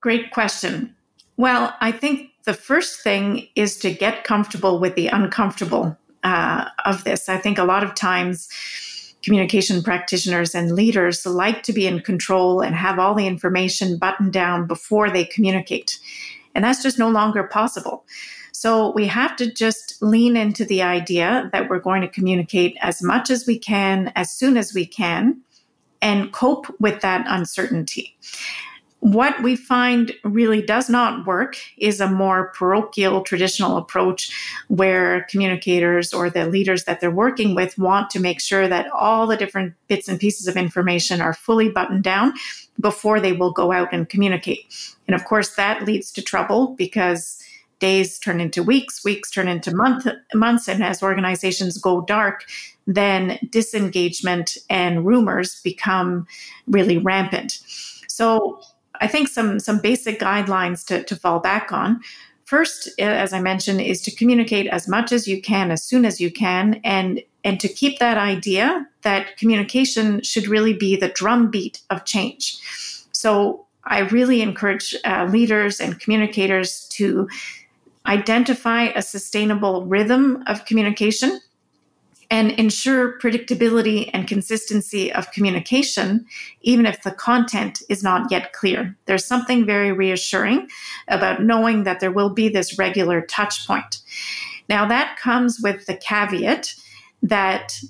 Great 0.00 0.30
question. 0.30 0.94
Well, 1.36 1.74
I 1.80 1.92
think 1.92 2.30
the 2.44 2.54
first 2.54 3.00
thing 3.00 3.48
is 3.54 3.76
to 3.78 3.92
get 3.92 4.24
comfortable 4.24 4.78
with 4.78 4.94
the 4.94 5.08
uncomfortable 5.08 5.96
uh, 6.28 6.68
of 6.84 7.04
this. 7.04 7.28
I 7.28 7.38
think 7.38 7.56
a 7.56 7.64
lot 7.64 7.82
of 7.82 7.94
times 7.94 8.48
communication 9.22 9.82
practitioners 9.82 10.54
and 10.54 10.72
leaders 10.72 11.24
like 11.24 11.62
to 11.62 11.72
be 11.72 11.86
in 11.86 12.00
control 12.00 12.60
and 12.60 12.74
have 12.74 12.98
all 12.98 13.14
the 13.14 13.26
information 13.26 13.98
buttoned 13.98 14.32
down 14.32 14.66
before 14.66 15.10
they 15.10 15.24
communicate. 15.24 15.98
And 16.54 16.62
that's 16.64 16.82
just 16.82 16.98
no 16.98 17.08
longer 17.08 17.44
possible. 17.44 18.04
So 18.52 18.92
we 18.92 19.06
have 19.06 19.36
to 19.36 19.52
just 19.52 20.02
lean 20.02 20.36
into 20.36 20.64
the 20.64 20.82
idea 20.82 21.48
that 21.52 21.70
we're 21.70 21.78
going 21.78 22.02
to 22.02 22.08
communicate 22.08 22.76
as 22.80 23.02
much 23.02 23.30
as 23.30 23.46
we 23.46 23.58
can, 23.58 24.12
as 24.14 24.30
soon 24.30 24.56
as 24.56 24.74
we 24.74 24.84
can, 24.84 25.40
and 26.02 26.32
cope 26.32 26.66
with 26.78 27.00
that 27.00 27.24
uncertainty. 27.28 28.16
What 29.00 29.42
we 29.42 29.54
find 29.54 30.12
really 30.24 30.60
does 30.60 30.90
not 30.90 31.24
work 31.24 31.56
is 31.76 32.00
a 32.00 32.10
more 32.10 32.52
parochial 32.52 33.22
traditional 33.22 33.76
approach 33.76 34.30
where 34.66 35.24
communicators 35.30 36.12
or 36.12 36.28
the 36.28 36.46
leaders 36.46 36.84
that 36.84 37.00
they're 37.00 37.10
working 37.10 37.54
with 37.54 37.78
want 37.78 38.10
to 38.10 38.20
make 38.20 38.40
sure 38.40 38.66
that 38.66 38.90
all 38.90 39.28
the 39.28 39.36
different 39.36 39.74
bits 39.86 40.08
and 40.08 40.18
pieces 40.18 40.48
of 40.48 40.56
information 40.56 41.20
are 41.20 41.32
fully 41.32 41.68
buttoned 41.68 42.02
down 42.02 42.32
before 42.80 43.20
they 43.20 43.32
will 43.32 43.52
go 43.52 43.70
out 43.70 43.88
and 43.92 44.08
communicate. 44.08 44.96
And 45.06 45.14
of 45.14 45.24
course, 45.24 45.54
that 45.54 45.84
leads 45.84 46.10
to 46.12 46.22
trouble 46.22 46.74
because 46.76 47.40
days 47.78 48.18
turn 48.18 48.40
into 48.40 48.64
weeks, 48.64 49.04
weeks 49.04 49.30
turn 49.30 49.46
into 49.46 49.74
month, 49.74 50.08
months, 50.34 50.68
and 50.68 50.82
as 50.82 51.02
organizations 51.02 51.78
go 51.78 52.00
dark, 52.00 52.44
then 52.88 53.38
disengagement 53.50 54.56
and 54.68 55.06
rumors 55.06 55.60
become 55.62 56.26
really 56.66 56.98
rampant. 56.98 57.60
So 58.08 58.60
I 59.00 59.06
think 59.06 59.28
some 59.28 59.60
some 59.60 59.78
basic 59.80 60.20
guidelines 60.20 60.84
to, 60.86 61.04
to 61.04 61.16
fall 61.16 61.40
back 61.40 61.72
on. 61.72 62.00
First, 62.44 62.88
as 62.98 63.32
I 63.32 63.40
mentioned, 63.40 63.80
is 63.82 64.00
to 64.02 64.14
communicate 64.14 64.66
as 64.68 64.88
much 64.88 65.12
as 65.12 65.28
you 65.28 65.42
can, 65.42 65.70
as 65.70 65.82
soon 65.82 66.04
as 66.04 66.20
you 66.20 66.30
can, 66.30 66.80
and 66.84 67.22
and 67.44 67.60
to 67.60 67.68
keep 67.68 67.98
that 67.98 68.16
idea 68.16 68.86
that 69.02 69.36
communication 69.36 70.22
should 70.22 70.48
really 70.48 70.72
be 70.72 70.96
the 70.96 71.08
drumbeat 71.08 71.80
of 71.90 72.04
change. 72.04 72.58
So 73.12 73.66
I 73.84 74.00
really 74.00 74.42
encourage 74.42 74.94
uh, 75.04 75.28
leaders 75.30 75.80
and 75.80 75.98
communicators 75.98 76.86
to 76.88 77.28
identify 78.06 78.84
a 78.84 79.02
sustainable 79.02 79.86
rhythm 79.86 80.42
of 80.46 80.64
communication 80.64 81.40
and 82.30 82.52
ensure 82.52 83.18
predictability 83.18 84.10
and 84.12 84.28
consistency 84.28 85.10
of 85.12 85.30
communication, 85.32 86.26
even 86.60 86.84
if 86.84 87.02
the 87.02 87.10
content 87.10 87.82
is 87.88 88.02
not 88.02 88.30
yet 88.30 88.52
clear. 88.52 88.96
There's 89.06 89.24
something 89.24 89.64
very 89.64 89.92
reassuring 89.92 90.68
about 91.08 91.42
knowing 91.42 91.84
that 91.84 92.00
there 92.00 92.12
will 92.12 92.30
be 92.30 92.48
this 92.48 92.78
regular 92.78 93.22
touch 93.22 93.66
point. 93.66 94.00
Now, 94.68 94.86
that 94.88 95.18
comes 95.18 95.60
with 95.62 95.86
the 95.86 95.96
caveat 95.96 96.74
that 97.22 97.80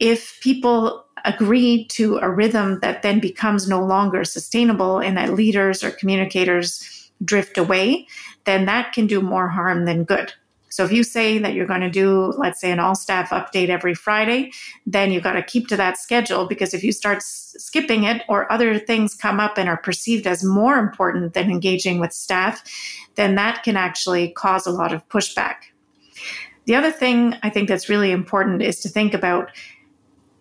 if 0.00 0.38
people 0.40 1.04
agree 1.24 1.86
to 1.86 2.18
a 2.18 2.30
rhythm 2.30 2.80
that 2.80 3.02
then 3.02 3.20
becomes 3.20 3.68
no 3.68 3.84
longer 3.84 4.24
sustainable 4.24 4.98
and 4.98 5.16
that 5.16 5.34
leaders 5.34 5.82
or 5.82 5.90
communicators 5.90 7.10
drift 7.24 7.56
away, 7.56 8.06
then 8.44 8.66
that 8.66 8.92
can 8.92 9.06
do 9.06 9.20
more 9.20 9.48
harm 9.48 9.84
than 9.84 10.04
good. 10.04 10.32
So 10.76 10.84
if 10.84 10.92
you 10.92 11.04
say 11.04 11.38
that 11.38 11.54
you're 11.54 11.64
going 11.64 11.80
to 11.80 11.88
do, 11.88 12.34
let's 12.36 12.60
say, 12.60 12.70
an 12.70 12.78
all 12.78 12.94
staff 12.94 13.30
update 13.30 13.70
every 13.70 13.94
Friday, 13.94 14.52
then 14.84 15.10
you've 15.10 15.22
got 15.22 15.32
to 15.32 15.42
keep 15.42 15.68
to 15.68 15.76
that 15.78 15.96
schedule 15.96 16.44
because 16.44 16.74
if 16.74 16.84
you 16.84 16.92
start 16.92 17.16
s- 17.16 17.56
skipping 17.56 18.04
it 18.04 18.20
or 18.28 18.52
other 18.52 18.78
things 18.78 19.14
come 19.14 19.40
up 19.40 19.56
and 19.56 19.70
are 19.70 19.78
perceived 19.78 20.26
as 20.26 20.44
more 20.44 20.76
important 20.76 21.32
than 21.32 21.50
engaging 21.50 21.98
with 21.98 22.12
staff, 22.12 22.62
then 23.14 23.36
that 23.36 23.62
can 23.62 23.74
actually 23.74 24.28
cause 24.32 24.66
a 24.66 24.70
lot 24.70 24.92
of 24.92 25.08
pushback. 25.08 25.54
The 26.66 26.74
other 26.74 26.92
thing 26.92 27.36
I 27.42 27.48
think 27.48 27.70
that's 27.70 27.88
really 27.88 28.10
important 28.10 28.60
is 28.60 28.78
to 28.80 28.90
think 28.90 29.14
about 29.14 29.52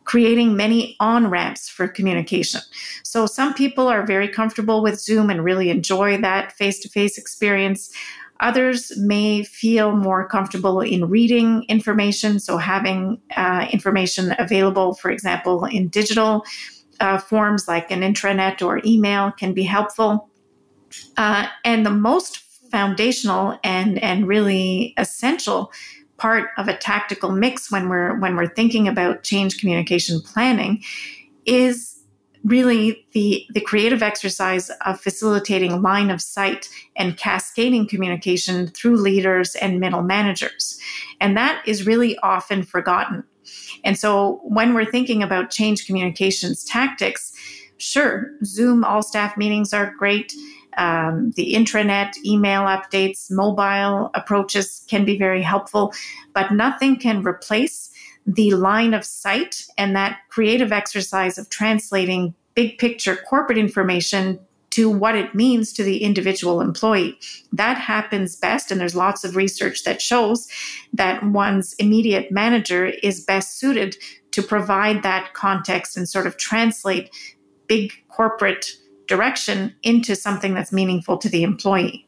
creating 0.04 0.58
many 0.58 0.98
on 1.00 1.30
ramps 1.30 1.70
for 1.70 1.88
communication. 1.88 2.60
So, 3.04 3.26
some 3.26 3.54
people 3.54 3.88
are 3.88 4.06
very 4.06 4.28
comfortable 4.28 4.84
with 4.84 5.00
Zoom 5.00 5.30
and 5.30 5.46
really 5.46 5.70
enjoy 5.70 6.18
that 6.18 6.52
face 6.52 6.80
to 6.82 6.90
face 6.90 7.18
experience. 7.18 7.90
Others 8.40 8.98
may 8.98 9.44
feel 9.44 9.96
more 9.96 10.28
comfortable 10.28 10.82
in 10.82 11.10
reading 11.10 11.64
information, 11.70 12.40
so 12.40 12.58
having 12.58 13.22
uh, 13.36 13.68
information 13.72 14.36
available, 14.38 14.94
for 14.94 15.10
example, 15.10 15.66
in 15.66 15.88
digital 15.88 16.44
uh, 17.00 17.18
forms 17.18 17.68
like 17.68 17.92
an 17.92 18.02
intranet 18.02 18.62
or 18.62 18.82
email 18.86 19.32
can 19.32 19.54
be 19.54 19.64
helpful. 19.64 20.30
Uh, 21.18 21.48
and 21.64 21.86
the 21.86 21.92
most 21.92 22.40
foundational 22.72 23.58
and, 23.64 24.02
and 24.04 24.28
really 24.28 24.94
essential 24.98 25.72
part 26.18 26.50
of 26.58 26.68
a 26.68 26.78
tactical 26.78 27.32
mix 27.32 27.72
when 27.72 27.90
we're 27.90 28.18
when 28.20 28.36
we're 28.36 28.48
thinking 28.48 28.88
about 28.88 29.24
change 29.24 29.58
communication 29.58 30.22
planning 30.22 30.82
is 31.46 31.95
really 32.46 33.06
the, 33.14 33.46
the 33.54 33.60
creative 33.60 34.04
exercise 34.04 34.70
of 34.86 35.02
facilitating 35.02 35.82
line 35.82 36.12
of 36.12 36.22
sight 36.22 36.70
and 36.96 37.18
cascading 37.18 37.88
communication 37.88 38.68
through 38.68 38.96
leaders 38.98 39.56
and 39.56 39.80
middle 39.80 40.04
managers. 40.04 40.80
And 41.20 41.36
that 41.36 41.62
is 41.66 41.88
really 41.88 42.18
often 42.20 42.62
forgotten. 42.64 43.24
And 43.84 43.98
so 43.98 44.40
when 44.44 44.74
we're 44.74 44.86
thinking 44.86 45.24
about 45.24 45.50
change 45.50 45.88
communications 45.88 46.64
tactics, 46.64 47.34
sure, 47.78 48.32
Zoom 48.44 48.84
all 48.84 49.02
staff 49.02 49.36
meetings 49.38 49.74
are 49.74 49.94
great. 49.98 50.32
Um, 50.78 51.32
the 51.36 51.54
intranet, 51.54 52.12
email 52.26 52.64
updates, 52.64 53.32
mobile 53.32 54.12
approaches 54.14 54.84
can 54.90 55.06
be 55.06 55.18
very 55.18 55.42
helpful, 55.42 55.94
but 56.34 56.52
nothing 56.52 56.98
can 56.98 57.24
replace 57.24 57.90
the 58.26 58.52
line 58.52 58.94
of 58.94 59.06
sight 59.06 59.66
and 59.78 59.96
that 59.96 60.20
creative 60.30 60.72
exercise 60.72 61.38
of 61.38 61.50
translating 61.50 62.34
big 62.56 62.78
picture 62.78 63.16
corporate 63.16 63.58
information 63.58 64.40
to 64.72 64.90
what 64.90 65.16
it 65.16 65.34
means 65.34 65.72
to 65.72 65.84
the 65.84 66.04
individual 66.04 66.60
employee. 66.60 67.18
That 67.54 67.78
happens 67.78 68.36
best, 68.36 68.72
and 68.72 68.82
there's 68.82 68.96
lots 68.96 69.24
of 69.24 69.38
research 69.38 69.86
that 69.86 70.02
shows 70.02 70.50
that 70.92 71.24
one's 71.24 71.74
immediate 71.74 72.30
manager 72.30 72.88
is 73.02 73.24
best 73.24 73.58
suited 73.58 73.96
to 74.32 74.44
provide 74.44 75.02
that 75.04 75.34
context 75.34 75.96
and 75.96 76.10
sort 76.10 76.28
of 76.28 76.36
translate 76.36 77.10
big 77.68 77.94
corporate 78.10 78.74
direction 79.08 79.74
into 79.84 80.14
something 80.14 80.54
that's 80.54 80.74
meaningful 80.74 81.18
to 81.20 81.30
the 81.30 81.44
employee. 81.44 82.06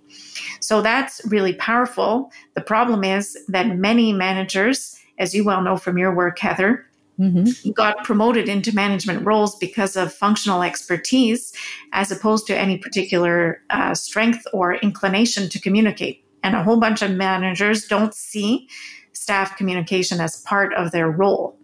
So 0.59 0.81
that's 0.81 1.21
really 1.25 1.53
powerful. 1.53 2.31
The 2.55 2.61
problem 2.61 3.03
is 3.05 3.37
that 3.47 3.77
many 3.77 4.11
managers, 4.11 4.96
as 5.17 5.33
you 5.33 5.43
well 5.43 5.61
know 5.61 5.77
from 5.77 5.97
your 5.97 6.13
work, 6.13 6.39
Heather, 6.39 6.85
mm-hmm. 7.19 7.71
got 7.71 8.03
promoted 8.03 8.47
into 8.47 8.73
management 8.73 9.25
roles 9.25 9.55
because 9.57 9.95
of 9.95 10.13
functional 10.13 10.63
expertise 10.63 11.53
as 11.93 12.11
opposed 12.11 12.47
to 12.47 12.57
any 12.57 12.77
particular 12.77 13.61
uh, 13.69 13.93
strength 13.93 14.45
or 14.53 14.75
inclination 14.75 15.49
to 15.49 15.59
communicate. 15.59 16.23
And 16.43 16.55
a 16.55 16.63
whole 16.63 16.79
bunch 16.79 17.01
of 17.01 17.11
managers 17.11 17.87
don't 17.87 18.13
see 18.13 18.69
staff 19.13 19.57
communication 19.57 20.21
as 20.21 20.41
part 20.43 20.73
of 20.75 20.91
their 20.91 21.09
role. 21.09 21.57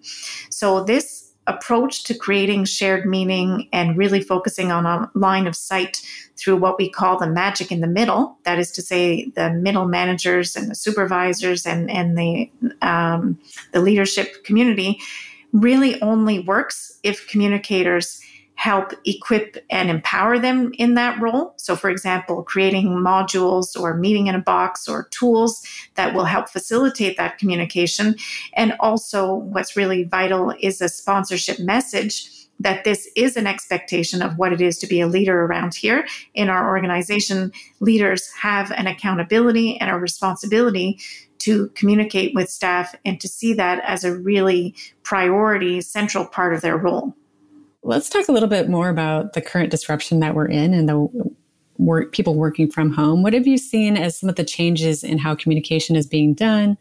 So, 0.49 0.83
this 0.83 1.22
approach 1.47 2.03
to 2.03 2.13
creating 2.13 2.65
shared 2.65 3.05
meaning 3.05 3.67
and 3.73 3.97
really 3.97 4.21
focusing 4.21 4.71
on 4.71 4.85
a 4.85 5.11
line 5.13 5.45
of 5.47 5.55
sight 5.55 6.01
through 6.37 6.57
what 6.57 6.77
we 6.77 6.89
call 6.89 7.17
the 7.17 7.27
magic 7.27 7.71
in 7.71 7.81
the 7.81 7.87
middle. 7.87 8.37
That 8.43 8.59
is 8.59 8.71
to 8.71 8.81
say 8.81 9.29
the 9.35 9.51
middle 9.51 9.85
managers 9.85 10.55
and 10.55 10.69
the 10.69 10.75
supervisors 10.75 11.65
and, 11.65 11.91
and 11.91 12.17
the, 12.17 12.49
um, 12.81 13.37
the 13.71 13.81
leadership 13.81 14.43
community 14.43 14.99
really 15.51 16.01
only 16.01 16.39
works 16.39 16.97
if 17.03 17.27
communicators 17.27 18.21
help 18.55 18.93
equip 19.05 19.57
and 19.69 19.89
empower 19.89 20.39
them 20.39 20.71
in 20.77 20.93
that 20.93 21.21
role. 21.21 21.53
So, 21.57 21.75
for 21.75 21.89
example, 21.89 22.43
creating 22.43 22.87
modules 22.87 23.79
or 23.79 23.95
meeting 23.95 24.27
in 24.27 24.35
a 24.35 24.39
box 24.39 24.87
or 24.87 25.07
tools 25.09 25.61
that 25.95 26.13
will 26.13 26.25
help 26.25 26.49
facilitate 26.49 27.17
that 27.17 27.37
communication. 27.37 28.15
And 28.53 28.73
also, 28.79 29.33
what's 29.33 29.75
really 29.75 30.03
vital 30.03 30.53
is 30.59 30.81
a 30.81 30.89
sponsorship 30.89 31.59
message 31.59 32.29
that 32.59 32.83
this 32.83 33.09
is 33.15 33.35
an 33.35 33.47
expectation 33.47 34.21
of 34.21 34.37
what 34.37 34.53
it 34.53 34.61
is 34.61 34.77
to 34.79 34.87
be 34.87 35.01
a 35.01 35.07
leader 35.07 35.43
around 35.43 35.73
here. 35.73 36.07
In 36.33 36.49
our 36.49 36.69
organization, 36.69 37.51
leaders 37.79 38.29
have 38.39 38.71
an 38.71 38.87
accountability 38.87 39.77
and 39.79 39.89
a 39.89 39.95
responsibility 39.95 40.99
to 41.39 41.67
communicate 41.69 42.33
with 42.33 42.49
staff 42.49 42.95
and 43.03 43.19
to 43.19 43.27
see 43.27 43.53
that 43.53 43.83
as 43.83 44.03
a 44.03 44.17
really 44.17 44.75
priority, 45.01 45.81
central 45.81 46.25
part 46.25 46.53
of 46.53 46.61
their 46.61 46.77
role. 46.77 47.13
Let's 47.83 48.09
talk 48.09 48.29
a 48.29 48.31
little 48.31 48.49
bit 48.49 48.69
more 48.69 48.89
about 48.89 49.33
the 49.33 49.41
current 49.41 49.69
disruption 49.69 50.19
that 50.21 50.35
we're 50.35 50.47
in 50.47 50.73
and 50.73 50.87
the 50.87 51.09
work 51.77 52.13
people 52.13 52.35
working 52.35 52.71
from 52.71 52.93
home. 52.93 53.23
What 53.23 53.33
have 53.33 53.47
you 53.47 53.57
seen 53.57 53.97
as 53.97 54.17
some 54.17 54.29
of 54.29 54.35
the 54.35 54.43
changes 54.43 55.03
in 55.03 55.17
how 55.17 55.35
communication 55.35 55.95
is 55.95 56.07
being 56.07 56.33
done? 56.33 56.77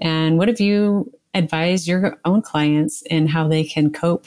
And 0.00 0.38
what 0.38 0.48
have 0.48 0.60
you 0.60 1.12
advised 1.34 1.86
your 1.86 2.18
own 2.24 2.42
clients 2.42 3.02
in 3.02 3.26
how 3.26 3.48
they 3.48 3.64
can 3.64 3.92
cope 3.92 4.26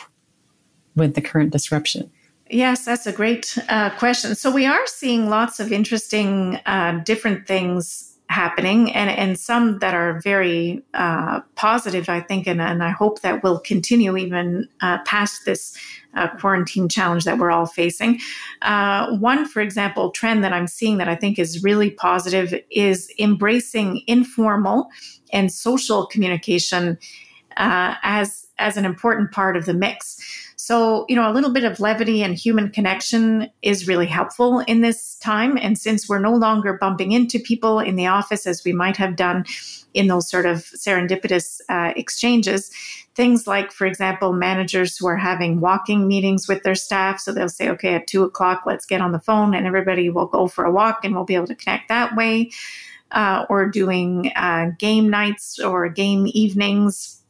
with 0.95 1.15
the 1.15 1.21
current 1.21 1.51
disruption? 1.51 2.11
Yes, 2.49 2.85
that's 2.85 3.07
a 3.07 3.11
great 3.11 3.57
uh, 3.69 3.89
question. 3.91 4.35
So 4.35 4.51
we 4.51 4.65
are 4.67 4.85
seeing 4.85 5.29
lots 5.29 5.59
of 5.59 5.71
interesting 5.71 6.59
uh, 6.65 7.01
different 7.03 7.47
things 7.47 8.11
happening 8.29 8.91
and, 8.91 9.09
and 9.09 9.39
some 9.39 9.79
that 9.79 9.93
are 9.93 10.19
very 10.21 10.83
uh, 10.93 11.41
positive, 11.55 12.09
I 12.09 12.19
think, 12.19 12.47
and, 12.47 12.61
and 12.61 12.83
I 12.83 12.89
hope 12.89 13.21
that 13.21 13.43
will 13.43 13.59
continue 13.59 14.17
even 14.17 14.67
uh, 14.81 14.99
past 15.03 15.45
this 15.45 15.77
uh, 16.15 16.27
quarantine 16.37 16.89
challenge 16.89 17.23
that 17.25 17.37
we're 17.37 17.51
all 17.51 17.65
facing. 17.65 18.19
Uh, 18.61 19.15
one, 19.17 19.45
for 19.45 19.61
example, 19.61 20.11
trend 20.11 20.43
that 20.43 20.53
I'm 20.53 20.67
seeing 20.67 20.97
that 20.97 21.07
I 21.07 21.15
think 21.15 21.39
is 21.39 21.63
really 21.63 21.91
positive 21.91 22.53
is 22.71 23.11
embracing 23.19 24.01
informal 24.07 24.89
and 25.31 25.51
social 25.51 26.05
communication 26.07 26.97
uh, 27.57 27.95
as 28.03 28.47
as 28.59 28.77
an 28.77 28.85
important 28.85 29.31
part 29.31 29.57
of 29.57 29.65
the 29.65 29.73
mix. 29.73 30.17
So, 30.55 31.05
you 31.09 31.15
know, 31.17 31.29
a 31.29 31.33
little 31.33 31.51
bit 31.51 31.65
of 31.65 31.81
levity 31.81 32.23
and 32.23 32.37
human 32.37 32.69
connection 32.69 33.49
is 33.61 33.85
really 33.85 34.05
helpful 34.05 34.59
in 34.59 34.79
this 34.79 35.15
time. 35.15 35.57
And 35.57 35.77
since 35.77 36.07
we're 36.07 36.19
no 36.19 36.33
longer 36.33 36.77
bumping 36.79 37.11
into 37.11 37.39
people 37.39 37.79
in 37.79 37.97
the 37.97 38.07
office 38.07 38.47
as 38.47 38.63
we 38.63 38.71
might 38.71 38.95
have 38.95 39.17
done 39.17 39.43
in 39.93 40.07
those 40.07 40.29
sort 40.29 40.45
of 40.45 40.59
serendipitous 40.59 41.59
uh, 41.67 41.91
exchanges, 41.97 42.71
things 43.15 43.45
like, 43.45 43.71
for 43.71 43.85
example, 43.85 44.33
managers 44.33 44.97
who 44.97 45.07
are 45.07 45.17
having 45.17 45.59
walking 45.59 46.07
meetings 46.07 46.47
with 46.47 46.63
their 46.63 46.75
staff. 46.75 47.19
So 47.19 47.31
they'll 47.31 47.49
say, 47.49 47.69
okay, 47.69 47.95
at 47.95 48.07
two 48.07 48.23
o'clock, 48.23 48.63
let's 48.65 48.85
get 48.85 49.01
on 49.01 49.11
the 49.11 49.19
phone 49.19 49.53
and 49.53 49.67
everybody 49.67 50.09
will 50.09 50.27
go 50.27 50.47
for 50.47 50.65
a 50.65 50.71
walk 50.71 51.05
and 51.05 51.13
we'll 51.13 51.23
be 51.23 51.35
able 51.35 51.47
to 51.47 51.55
connect 51.55 51.89
that 51.89 52.15
way. 52.15 52.51
Uh, 53.11 53.45
or 53.47 53.69
doing 53.69 54.31
uh, 54.35 54.71
game 54.79 55.07
nights 55.07 55.59
or 55.59 55.87
game 55.87 56.25
evenings 56.33 57.22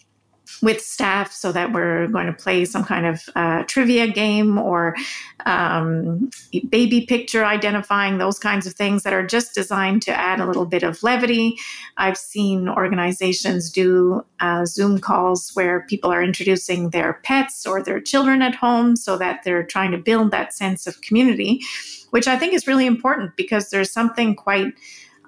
with 0.62 0.82
staff 0.82 1.32
so 1.32 1.52
that 1.52 1.74
we're 1.74 2.08
going 2.08 2.28
to 2.28 2.34
play 2.34 2.66
some 2.66 2.84
kind 2.84 3.06
of 3.06 3.22
uh, 3.36 3.64
trivia 3.64 4.08
game 4.08 4.58
or 4.58 4.96
um, 5.46 6.30
baby 6.70 7.06
picture 7.06 7.46
identifying, 7.46 8.18
those 8.18 8.40
kinds 8.40 8.66
of 8.66 8.74
things 8.74 9.04
that 9.04 9.14
are 9.14 9.26
just 9.26 9.54
designed 9.54 10.02
to 10.04 10.12
add 10.12 10.40
a 10.40 10.46
little 10.46 10.66
bit 10.66 10.84
of 10.84 11.02
levity. 11.04 11.58
I've 11.98 12.18
seen 12.18 12.70
organizations 12.70 13.70
do 13.70 14.26
uh, 14.40 14.66
Zoom 14.66 15.00
calls 15.00 15.52
where 15.54 15.82
people 15.82 16.12
are 16.12 16.24
introducing 16.24 16.90
their 16.90 17.20
pets 17.24 17.66
or 17.66 17.82
their 17.82 18.00
children 18.00 18.42
at 18.42 18.56
home 18.56 18.96
so 18.96 19.18
that 19.18 19.44
they're 19.44 19.64
trying 19.64 19.92
to 19.92 19.98
build 19.98 20.32
that 20.32 20.54
sense 20.54 20.88
of 20.88 21.02
community, 21.02 21.62
which 22.12 22.28
I 22.28 22.38
think 22.38 22.54
is 22.54 22.68
really 22.68 22.86
important 22.86 23.36
because 23.36 23.70
there's 23.70 23.92
something 23.92 24.36
quite 24.36 24.74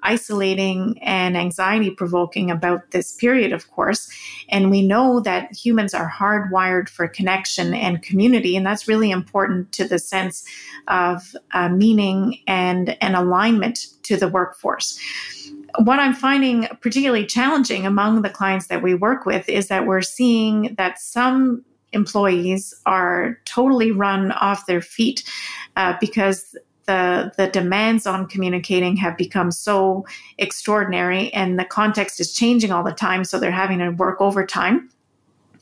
isolating 0.02 0.98
and 1.02 1.36
anxiety 1.36 1.90
provoking 1.90 2.50
about 2.50 2.90
this 2.90 3.12
period, 3.12 3.52
of 3.52 3.70
course. 3.70 4.10
And 4.48 4.70
we 4.70 4.82
know 4.82 5.20
that 5.20 5.52
humans 5.52 5.94
are 5.94 6.10
hardwired 6.10 6.88
for 6.88 7.08
connection 7.08 7.74
and 7.74 8.02
community, 8.02 8.56
and 8.56 8.66
that's 8.66 8.88
really 8.88 9.10
important 9.10 9.72
to 9.72 9.86
the 9.86 9.98
sense 9.98 10.44
of 10.88 11.34
uh, 11.52 11.68
meaning 11.68 12.40
and 12.46 12.96
an 13.02 13.14
alignment 13.14 13.86
to 14.02 14.16
the 14.16 14.28
workforce 14.28 14.98
what 15.78 15.98
I'm 15.98 16.14
finding 16.14 16.68
particularly 16.80 17.26
challenging 17.26 17.84
among 17.84 18.22
the 18.22 18.30
clients 18.30 18.68
that 18.68 18.82
we 18.82 18.94
work 18.94 19.26
with 19.26 19.48
is 19.48 19.68
that 19.68 19.86
we're 19.86 20.00
seeing 20.00 20.74
that 20.78 20.98
some 20.98 21.64
employees 21.92 22.74
are 22.86 23.38
totally 23.44 23.92
run 23.92 24.32
off 24.32 24.66
their 24.66 24.80
feet 24.80 25.28
uh, 25.76 25.94
because 26.00 26.56
the 26.86 27.32
the 27.36 27.48
demands 27.48 28.06
on 28.06 28.26
communicating 28.26 28.96
have 28.96 29.16
become 29.16 29.50
so 29.50 30.06
extraordinary 30.38 31.32
and 31.34 31.58
the 31.58 31.64
context 31.64 32.20
is 32.20 32.32
changing 32.32 32.70
all 32.72 32.84
the 32.84 32.92
time 32.92 33.24
so 33.24 33.38
they're 33.38 33.50
having 33.50 33.78
to 33.78 33.90
work 33.90 34.20
overtime. 34.20 34.88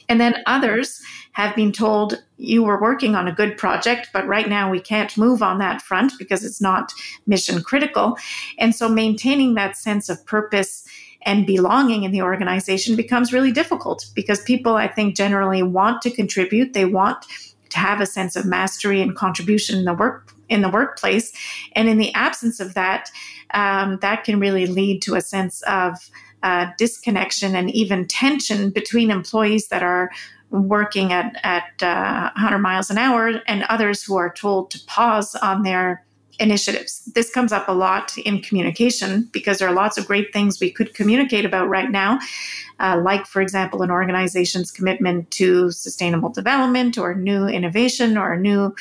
And 0.07 0.21
then 0.21 0.43
others 0.45 1.01
have 1.33 1.57
been 1.57 1.73
told 1.73 2.23
you 2.37 2.63
were 2.63 2.79
working 2.79 3.15
on 3.15 3.27
a 3.27 3.33
good 3.33 3.57
project 3.57 4.11
but 4.13 4.27
right 4.27 4.49
now 4.49 4.71
we 4.71 4.81
can't 4.81 5.17
move 5.17 5.43
on 5.43 5.59
that 5.59 5.81
front 5.81 6.13
because 6.19 6.45
it's 6.45 6.61
not 6.61 6.93
mission 7.27 7.63
critical. 7.63 8.19
And 8.59 8.75
so 8.75 8.89
maintaining 8.89 9.55
that 9.55 9.77
sense 9.77 10.09
of 10.11 10.25
purpose 10.27 10.87
and 11.23 11.47
belonging 11.47 12.03
in 12.03 12.13
the 12.13 12.21
organization 12.21 12.97
becomes 12.97 13.33
really 13.33 13.51
difficult 13.51 14.05
because 14.15 14.43
people 14.43 14.77
i 14.77 14.87
think 14.87 15.17
generally 15.17 15.63
want 15.63 16.03
to 16.03 16.11
contribute. 16.11 16.75
They 16.75 16.85
want 16.85 17.25
to 17.71 17.79
have 17.79 18.03
a 18.03 18.07
sense 18.07 18.37
of 18.37 18.45
mastery 18.45 19.01
and 19.01 19.17
contribution 19.17 19.79
in 19.79 19.87
the 19.87 19.95
work 19.95 20.34
in 20.49 20.63
the 20.63 20.69
workplace. 20.69 21.33
And 21.73 21.89
in 21.89 21.99
the 21.99 22.13
absence 22.15 22.61
of 22.61 22.75
that, 22.75 23.11
um, 23.53 23.99
that 24.01 24.25
can 24.25 24.41
really 24.41 24.67
lead 24.67 25.03
to 25.03 25.15
a 25.15 25.21
sense 25.21 25.63
of 25.63 26.11
uh, 26.43 26.67
disconnection 26.77 27.57
and 27.57 27.71
even 27.71 28.07
tension 28.07 28.71
between 28.71 29.11
employees 29.11 29.69
that 29.69 29.83
are 29.83 30.11
working 30.51 31.13
at, 31.13 31.41
at 31.43 31.83
uh, 31.83 32.31
100 32.35 32.59
miles 32.59 32.91
an 32.91 32.99
hour 32.99 33.41
and 33.47 33.65
others 33.65 34.03
who 34.03 34.17
are 34.17 34.33
told 34.33 34.71
to 34.71 34.79
pause 34.87 35.35
on 35.37 35.63
their 35.63 36.05
initiatives. 36.39 37.03
This 37.15 37.31
comes 37.31 37.53
up 37.53 37.69
a 37.69 37.73
lot 37.73 38.17
in 38.19 38.41
communication 38.41 39.29
because 39.33 39.59
there 39.59 39.69
are 39.69 39.75
lots 39.75 39.99
of 39.99 40.07
great 40.07 40.33
things 40.33 40.61
we 40.61 40.71
could 40.71 40.95
communicate 40.95 41.45
about 41.45 41.69
right 41.69 41.91
now, 41.91 42.19
uh, 42.81 43.01
like, 43.03 43.27
for 43.27 43.41
example, 43.41 43.83
an 43.83 43.91
organization's 43.91 44.71
commitment 44.71 45.31
to 45.33 45.71
sustainable 45.71 46.31
development 46.31 46.99
or 46.99 47.15
new 47.15 47.47
innovation 47.47 48.19
or 48.19 48.33
a 48.33 48.41
new 48.41 48.75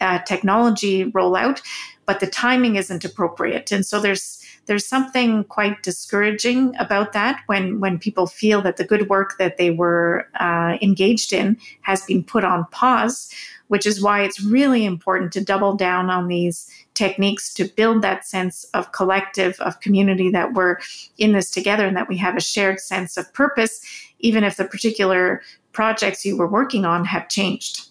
uh, 0.00 0.18
technology 0.20 1.10
rollout, 1.12 1.62
but 2.06 2.20
the 2.20 2.26
timing 2.26 2.76
isn't 2.76 3.04
appropriate. 3.04 3.72
And 3.72 3.84
so 3.84 4.00
there's 4.00 4.42
there's 4.66 4.86
something 4.86 5.44
quite 5.44 5.82
discouraging 5.84 6.74
about 6.76 7.12
that 7.12 7.40
when 7.46 7.80
when 7.80 7.98
people 7.98 8.26
feel 8.26 8.60
that 8.62 8.76
the 8.76 8.84
good 8.84 9.08
work 9.08 9.38
that 9.38 9.58
they 9.58 9.70
were 9.70 10.28
uh, 10.40 10.76
engaged 10.82 11.32
in 11.32 11.56
has 11.82 12.04
been 12.04 12.24
put 12.24 12.44
on 12.44 12.66
pause 12.72 13.32
which 13.68 13.86
is 13.86 14.02
why 14.02 14.22
it's 14.22 14.42
really 14.42 14.84
important 14.84 15.32
to 15.32 15.44
double 15.44 15.74
down 15.74 16.10
on 16.10 16.28
these 16.28 16.70
techniques 16.94 17.52
to 17.54 17.64
build 17.64 18.02
that 18.02 18.26
sense 18.26 18.64
of 18.74 18.92
collective 18.92 19.58
of 19.60 19.80
community 19.80 20.30
that 20.30 20.52
we're 20.54 20.76
in 21.18 21.32
this 21.32 21.50
together 21.50 21.86
and 21.86 21.96
that 21.96 22.08
we 22.08 22.16
have 22.16 22.36
a 22.36 22.40
shared 22.40 22.80
sense 22.80 23.16
of 23.16 23.32
purpose 23.32 23.80
even 24.20 24.44
if 24.44 24.56
the 24.56 24.64
particular 24.64 25.42
projects 25.72 26.24
you 26.24 26.36
were 26.36 26.48
working 26.48 26.84
on 26.84 27.04
have 27.04 27.28
changed 27.28 27.88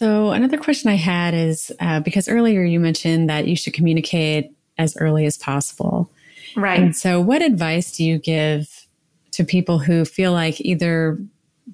so, 0.00 0.30
another 0.30 0.56
question 0.56 0.88
I 0.90 0.94
had 0.94 1.34
is 1.34 1.70
uh, 1.78 2.00
because 2.00 2.26
earlier 2.26 2.64
you 2.64 2.80
mentioned 2.80 3.28
that 3.28 3.46
you 3.46 3.54
should 3.54 3.74
communicate 3.74 4.50
as 4.78 4.96
early 4.96 5.26
as 5.26 5.36
possible. 5.36 6.10
Right. 6.56 6.80
And 6.80 6.96
so, 6.96 7.20
what 7.20 7.42
advice 7.42 7.94
do 7.94 8.02
you 8.02 8.18
give 8.18 8.86
to 9.32 9.44
people 9.44 9.78
who 9.78 10.06
feel 10.06 10.32
like 10.32 10.58
either 10.62 11.18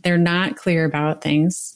they're 0.03 0.19
not 0.19 0.57
clear 0.57 0.85
about 0.85 1.23
things 1.23 1.76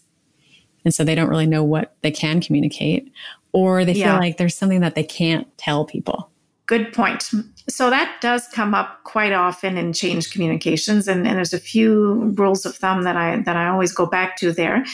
and 0.84 0.94
so 0.94 1.04
they 1.04 1.14
don't 1.14 1.28
really 1.28 1.46
know 1.46 1.64
what 1.64 1.94
they 2.02 2.10
can 2.10 2.40
communicate, 2.40 3.12
or 3.52 3.84
they 3.84 3.94
feel 3.94 4.02
yeah. 4.02 4.18
like 4.18 4.36
there's 4.36 4.56
something 4.56 4.80
that 4.80 4.94
they 4.94 5.04
can't 5.04 5.46
tell 5.58 5.84
people? 5.84 6.30
Good 6.66 6.92
point. 6.92 7.30
So 7.68 7.90
that 7.90 8.20
does 8.20 8.46
come 8.48 8.74
up 8.74 9.02
quite 9.04 9.32
often 9.32 9.76
in 9.76 9.92
change 9.92 10.30
communications, 10.32 11.08
and, 11.08 11.26
and 11.26 11.36
there's 11.36 11.52
a 11.52 11.58
few 11.58 12.32
rules 12.36 12.64
of 12.64 12.76
thumb 12.76 13.02
that 13.02 13.16
I 13.16 13.40
that 13.42 13.56
I 13.56 13.68
always 13.68 13.92
go 13.92 14.06
back 14.06 14.36
to 14.38 14.52
there. 14.52 14.84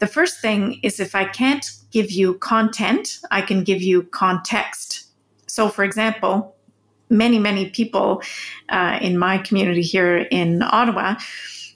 The 0.00 0.06
first 0.06 0.40
thing 0.40 0.80
is 0.82 1.00
if 1.00 1.14
I 1.14 1.24
can't 1.24 1.70
give 1.90 2.10
you 2.10 2.34
content, 2.34 3.20
I 3.30 3.40
can 3.40 3.64
give 3.64 3.80
you 3.80 4.02
context. 4.02 5.06
So, 5.46 5.68
for 5.68 5.84
example, 5.84 6.54
many, 7.08 7.38
many 7.38 7.70
people 7.70 8.22
uh, 8.68 8.98
in 9.00 9.16
my 9.16 9.38
community 9.38 9.82
here 9.82 10.26
in 10.30 10.62
Ottawa 10.62 11.14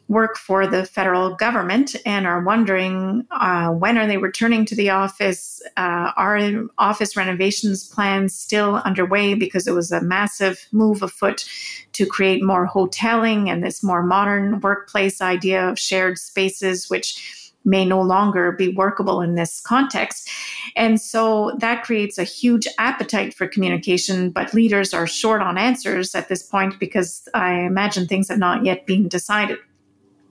work 0.08 0.38
for 0.38 0.66
the 0.66 0.84
federal 0.86 1.34
government 1.34 1.94
and 2.06 2.26
are 2.26 2.42
wondering 2.42 3.26
uh, 3.30 3.68
when 3.68 3.98
are 3.98 4.06
they 4.06 4.16
returning 4.16 4.64
to 4.64 4.74
the 4.74 4.88
office 4.88 5.62
uh, 5.76 6.12
are 6.16 6.38
office 6.78 7.16
renovations 7.16 7.86
plans 7.88 8.34
still 8.34 8.76
underway 8.76 9.34
because 9.34 9.66
it 9.66 9.74
was 9.74 9.92
a 9.92 10.00
massive 10.00 10.66
move 10.72 11.02
afoot 11.02 11.44
to 11.92 12.06
create 12.06 12.42
more 12.42 12.66
hoteling 12.66 13.48
and 13.48 13.62
this 13.62 13.82
more 13.82 14.02
modern 14.02 14.60
workplace 14.60 15.20
idea 15.20 15.68
of 15.68 15.78
shared 15.78 16.18
spaces 16.18 16.88
which 16.88 17.54
may 17.64 17.84
no 17.84 18.00
longer 18.00 18.52
be 18.52 18.68
workable 18.68 19.20
in 19.20 19.34
this 19.34 19.60
context. 19.60 20.30
And 20.74 21.00
so 21.00 21.52
that 21.58 21.84
creates 21.84 22.16
a 22.16 22.24
huge 22.24 22.66
appetite 22.78 23.34
for 23.34 23.46
communication, 23.46 24.30
but 24.30 24.54
leaders 24.54 24.94
are 24.94 25.06
short 25.06 25.42
on 25.42 25.58
answers 25.58 26.14
at 26.14 26.28
this 26.28 26.42
point 26.42 26.78
because 26.78 27.28
I 27.34 27.60
imagine 27.60 28.06
things 28.06 28.28
have 28.28 28.38
not 28.38 28.64
yet 28.64 28.86
been 28.86 29.08
decided. 29.08 29.58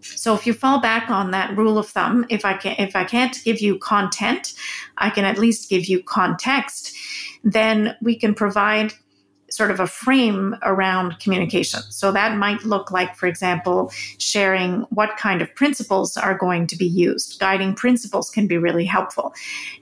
So 0.01 0.35
if 0.35 0.45
you 0.45 0.53
fall 0.53 0.79
back 0.79 1.09
on 1.09 1.31
that 1.31 1.57
rule 1.57 1.77
of 1.77 1.87
thumb, 1.87 2.25
if 2.29 2.45
I 2.45 2.53
can 2.53 2.75
if 2.77 2.95
I 2.95 3.03
can't 3.03 3.37
give 3.43 3.61
you 3.61 3.77
content, 3.79 4.53
I 4.97 5.09
can 5.09 5.25
at 5.25 5.37
least 5.37 5.69
give 5.69 5.85
you 5.85 6.03
context, 6.03 6.95
then 7.43 7.95
we 8.01 8.15
can 8.15 8.33
provide 8.33 8.93
sort 9.49 9.71
of 9.71 9.79
a 9.79 9.87
frame 9.87 10.55
around 10.61 11.19
communication. 11.19 11.81
So 11.89 12.11
that 12.11 12.37
might 12.37 12.63
look 12.63 12.91
like, 12.91 13.15
for 13.15 13.27
example, 13.27 13.91
sharing 14.17 14.81
what 14.89 15.17
kind 15.17 15.41
of 15.41 15.53
principles 15.55 16.17
are 16.17 16.37
going 16.37 16.67
to 16.67 16.75
be 16.75 16.85
used. 16.85 17.39
Guiding 17.39 17.73
principles 17.73 18.29
can 18.29 18.47
be 18.47 18.57
really 18.57 18.85
helpful. 18.85 19.33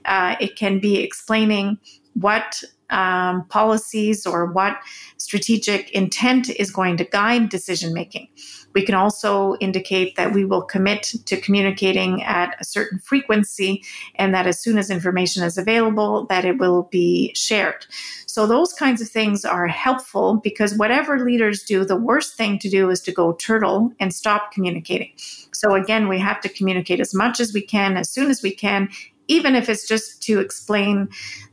Uh, 0.04 0.36
it 0.40 0.56
can 0.56 0.78
be 0.78 0.98
explaining 0.98 1.78
what 2.14 2.62
um, 2.90 3.44
policies 3.48 4.26
or 4.26 4.46
what 4.46 4.78
strategic 5.26 5.90
intent 5.90 6.48
is 6.50 6.70
going 6.70 6.96
to 6.96 7.04
guide 7.04 7.48
decision 7.48 7.92
making. 7.92 8.28
We 8.74 8.86
can 8.86 8.94
also 8.94 9.56
indicate 9.56 10.14
that 10.14 10.32
we 10.32 10.44
will 10.44 10.62
commit 10.62 11.02
to 11.24 11.40
communicating 11.40 12.22
at 12.22 12.54
a 12.60 12.64
certain 12.64 13.00
frequency 13.00 13.82
and 14.14 14.32
that 14.32 14.46
as 14.46 14.60
soon 14.60 14.78
as 14.78 14.88
information 14.88 15.42
is 15.42 15.58
available 15.58 16.26
that 16.26 16.44
it 16.44 16.58
will 16.58 16.84
be 16.92 17.34
shared. 17.34 17.86
So 18.26 18.46
those 18.46 18.72
kinds 18.72 19.00
of 19.02 19.08
things 19.08 19.44
are 19.44 19.66
helpful 19.66 20.36
because 20.44 20.78
whatever 20.78 21.18
leaders 21.18 21.64
do, 21.64 21.84
the 21.84 21.96
worst 21.96 22.36
thing 22.36 22.60
to 22.60 22.70
do 22.70 22.88
is 22.88 23.00
to 23.00 23.12
go 23.12 23.32
turtle 23.32 23.92
and 23.98 24.14
stop 24.14 24.52
communicating. 24.52 25.10
So 25.52 25.74
again, 25.74 26.06
we 26.06 26.20
have 26.20 26.40
to 26.42 26.48
communicate 26.48 27.00
as 27.00 27.12
much 27.12 27.40
as 27.40 27.52
we 27.52 27.62
can, 27.62 27.96
as 27.96 28.08
soon 28.08 28.30
as 28.30 28.44
we 28.44 28.54
can, 28.54 28.90
even 29.26 29.56
if 29.56 29.68
it's 29.68 29.88
just 29.88 30.22
to 30.22 30.38
explain 30.38 31.08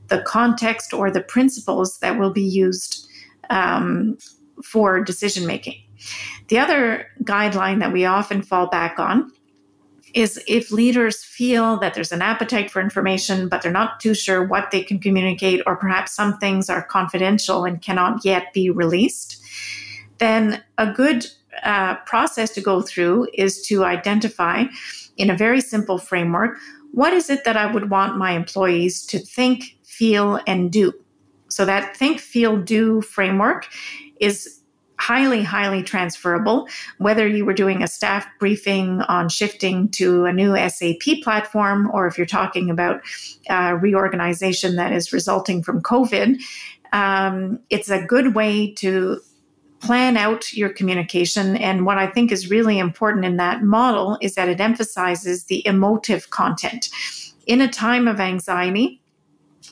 the 0.09 0.21
context 0.21 0.93
or 0.93 1.09
the 1.09 1.21
principles 1.21 1.97
that 1.99 2.19
will 2.19 2.31
be 2.31 2.43
used 2.43 3.09
um, 3.49 4.17
for 4.63 5.03
decision 5.03 5.45
making. 5.45 5.81
The 6.49 6.59
other 6.59 7.07
guideline 7.23 7.79
that 7.79 7.93
we 7.93 8.05
often 8.05 8.41
fall 8.41 8.67
back 8.67 8.99
on 8.99 9.31
is 10.13 10.41
if 10.47 10.71
leaders 10.71 11.23
feel 11.23 11.79
that 11.79 11.95
there's 11.95 12.11
an 12.11 12.21
appetite 12.21 12.69
for 12.69 12.79
information, 12.81 13.49
but 13.49 13.61
they're 13.61 13.71
not 13.71 13.99
too 13.99 14.13
sure 14.13 14.43
what 14.43 14.69
they 14.71 14.83
can 14.83 14.99
communicate, 14.99 15.61
or 15.65 15.75
perhaps 15.75 16.13
some 16.13 16.37
things 16.37 16.69
are 16.69 16.83
confidential 16.83 17.65
and 17.65 17.81
cannot 17.81 18.23
yet 18.23 18.53
be 18.53 18.69
released, 18.69 19.43
then 20.19 20.63
a 20.77 20.91
good 20.91 21.25
uh, 21.63 21.95
process 22.05 22.51
to 22.51 22.61
go 22.61 22.81
through 22.81 23.27
is 23.33 23.65
to 23.65 23.83
identify 23.83 24.65
in 25.17 25.29
a 25.29 25.37
very 25.37 25.61
simple 25.61 25.97
framework 25.97 26.57
what 26.91 27.11
is 27.11 27.29
it 27.31 27.43
that 27.43 27.57
I 27.57 27.71
would 27.71 27.89
want 27.89 28.17
my 28.17 28.33
employees 28.33 29.03
to 29.07 29.17
think, 29.17 29.77
feel, 29.83 30.39
and 30.45 30.71
do. 30.71 30.93
So 31.53 31.65
that 31.65 31.95
think, 31.95 32.19
feel, 32.19 32.57
do 32.57 33.01
framework 33.01 33.67
is 34.19 34.59
highly, 34.99 35.43
highly 35.43 35.83
transferable. 35.83 36.67
Whether 36.97 37.27
you 37.27 37.45
were 37.45 37.53
doing 37.53 37.83
a 37.83 37.87
staff 37.87 38.25
briefing 38.39 39.01
on 39.01 39.29
shifting 39.29 39.89
to 39.89 40.25
a 40.25 40.33
new 40.33 40.55
SAP 40.69 41.21
platform, 41.23 41.91
or 41.93 42.07
if 42.07 42.17
you're 42.17 42.25
talking 42.25 42.69
about 42.69 43.01
uh, 43.49 43.77
reorganization 43.81 44.77
that 44.77 44.93
is 44.93 45.11
resulting 45.11 45.61
from 45.61 45.81
COVID, 45.81 46.41
um, 46.93 47.59
it's 47.69 47.89
a 47.89 48.01
good 48.01 48.33
way 48.33 48.73
to 48.75 49.19
plan 49.79 50.15
out 50.15 50.53
your 50.53 50.69
communication. 50.69 51.57
And 51.57 51.85
what 51.85 51.97
I 51.97 52.07
think 52.07 52.31
is 52.31 52.49
really 52.49 52.79
important 52.79 53.25
in 53.25 53.37
that 53.37 53.61
model 53.61 54.17
is 54.21 54.35
that 54.35 54.47
it 54.47 54.61
emphasizes 54.61 55.45
the 55.45 55.65
emotive 55.67 56.29
content. 56.29 56.89
In 57.45 57.59
a 57.59 57.67
time 57.67 58.07
of 58.07 58.21
anxiety, 58.21 59.02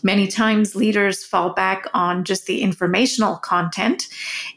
Many 0.03 0.27
times 0.27 0.75
leaders 0.75 1.23
fall 1.23 1.53
back 1.53 1.85
on 1.93 2.23
just 2.23 2.45
the 2.45 2.61
informational 2.61 3.37
content 3.37 4.07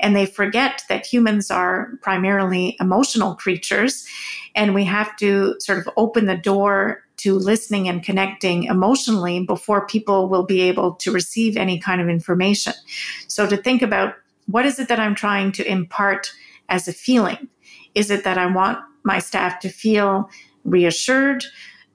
and 0.01 0.17
they 0.17 0.27
forget 0.27 0.83
that 0.89 1.07
humans 1.07 1.51
are 1.51 1.93
primarily 2.01 2.77
emotional 2.81 3.35
creatures 3.35 4.07
and 4.55 4.75
we 4.75 4.85
have 4.85 5.17
to 5.17 5.57
sort 5.59 5.79
of 5.79 5.89
open 5.97 6.27
the 6.27 6.37
door 6.37 7.03
to 7.17 7.39
listening 7.39 7.89
and 7.89 8.03
connecting 8.03 8.65
emotionally 8.65 9.45
before 9.45 9.87
people 9.87 10.29
will 10.29 10.45
be 10.45 10.61
able 10.63 10.95
to 10.95 11.13
receive 11.13 11.57
any 11.57 11.79
kind 11.79 12.01
of 12.01 12.09
information. 12.09 12.75
So 13.29 13.47
to 13.49 13.57
think 13.57 13.83
about 13.83 14.15
what 14.47 14.67
is 14.67 14.79
it 14.79 14.89
that 14.89 15.01
I'm 15.01 15.15
trying 15.15 15.53
to 15.53 15.71
impart 15.71 16.33
as 16.69 16.89
a 16.89 16.93
feeling? 16.93 17.49
Is 17.95 18.11
it 18.11 18.25
that 18.25 18.39
I 18.39 18.47
want 18.47 18.79
my 19.05 19.19
staff 19.19 19.61
to 19.61 19.69
feel 19.69 20.29
reassured? 20.65 21.45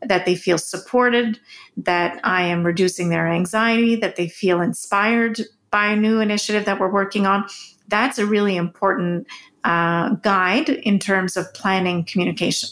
That 0.02 0.26
they 0.26 0.36
feel 0.36 0.58
supported, 0.58 1.40
that 1.78 2.20
I 2.24 2.44
am 2.44 2.66
reducing 2.66 3.10
their 3.10 3.28
anxiety, 3.28 3.96
that 3.98 4.16
they 4.16 4.28
feel 4.28 4.62
inspired 4.62 5.42
by 5.72 5.88
a 5.88 5.96
new 5.96 6.20
initiative 6.20 6.66
that 6.66 6.80
we're 6.80 6.92
working 6.92 7.26
on. 7.26 7.46
That's 7.88 8.18
a 8.18 8.26
really 8.26 8.56
important 8.56 9.28
uh, 9.64 10.16
guide 10.16 10.70
in 10.70 11.00
terms 11.00 11.36
of 11.36 11.54
planning 11.54 12.06
communication. 12.06 12.70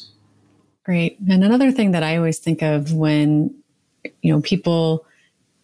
Great. 0.83 1.19
And 1.29 1.43
another 1.43 1.71
thing 1.71 1.91
that 1.91 2.03
I 2.03 2.15
always 2.17 2.39
think 2.39 2.61
of 2.61 2.93
when 2.93 3.53
you 4.21 4.31
know 4.31 4.41
people 4.41 5.05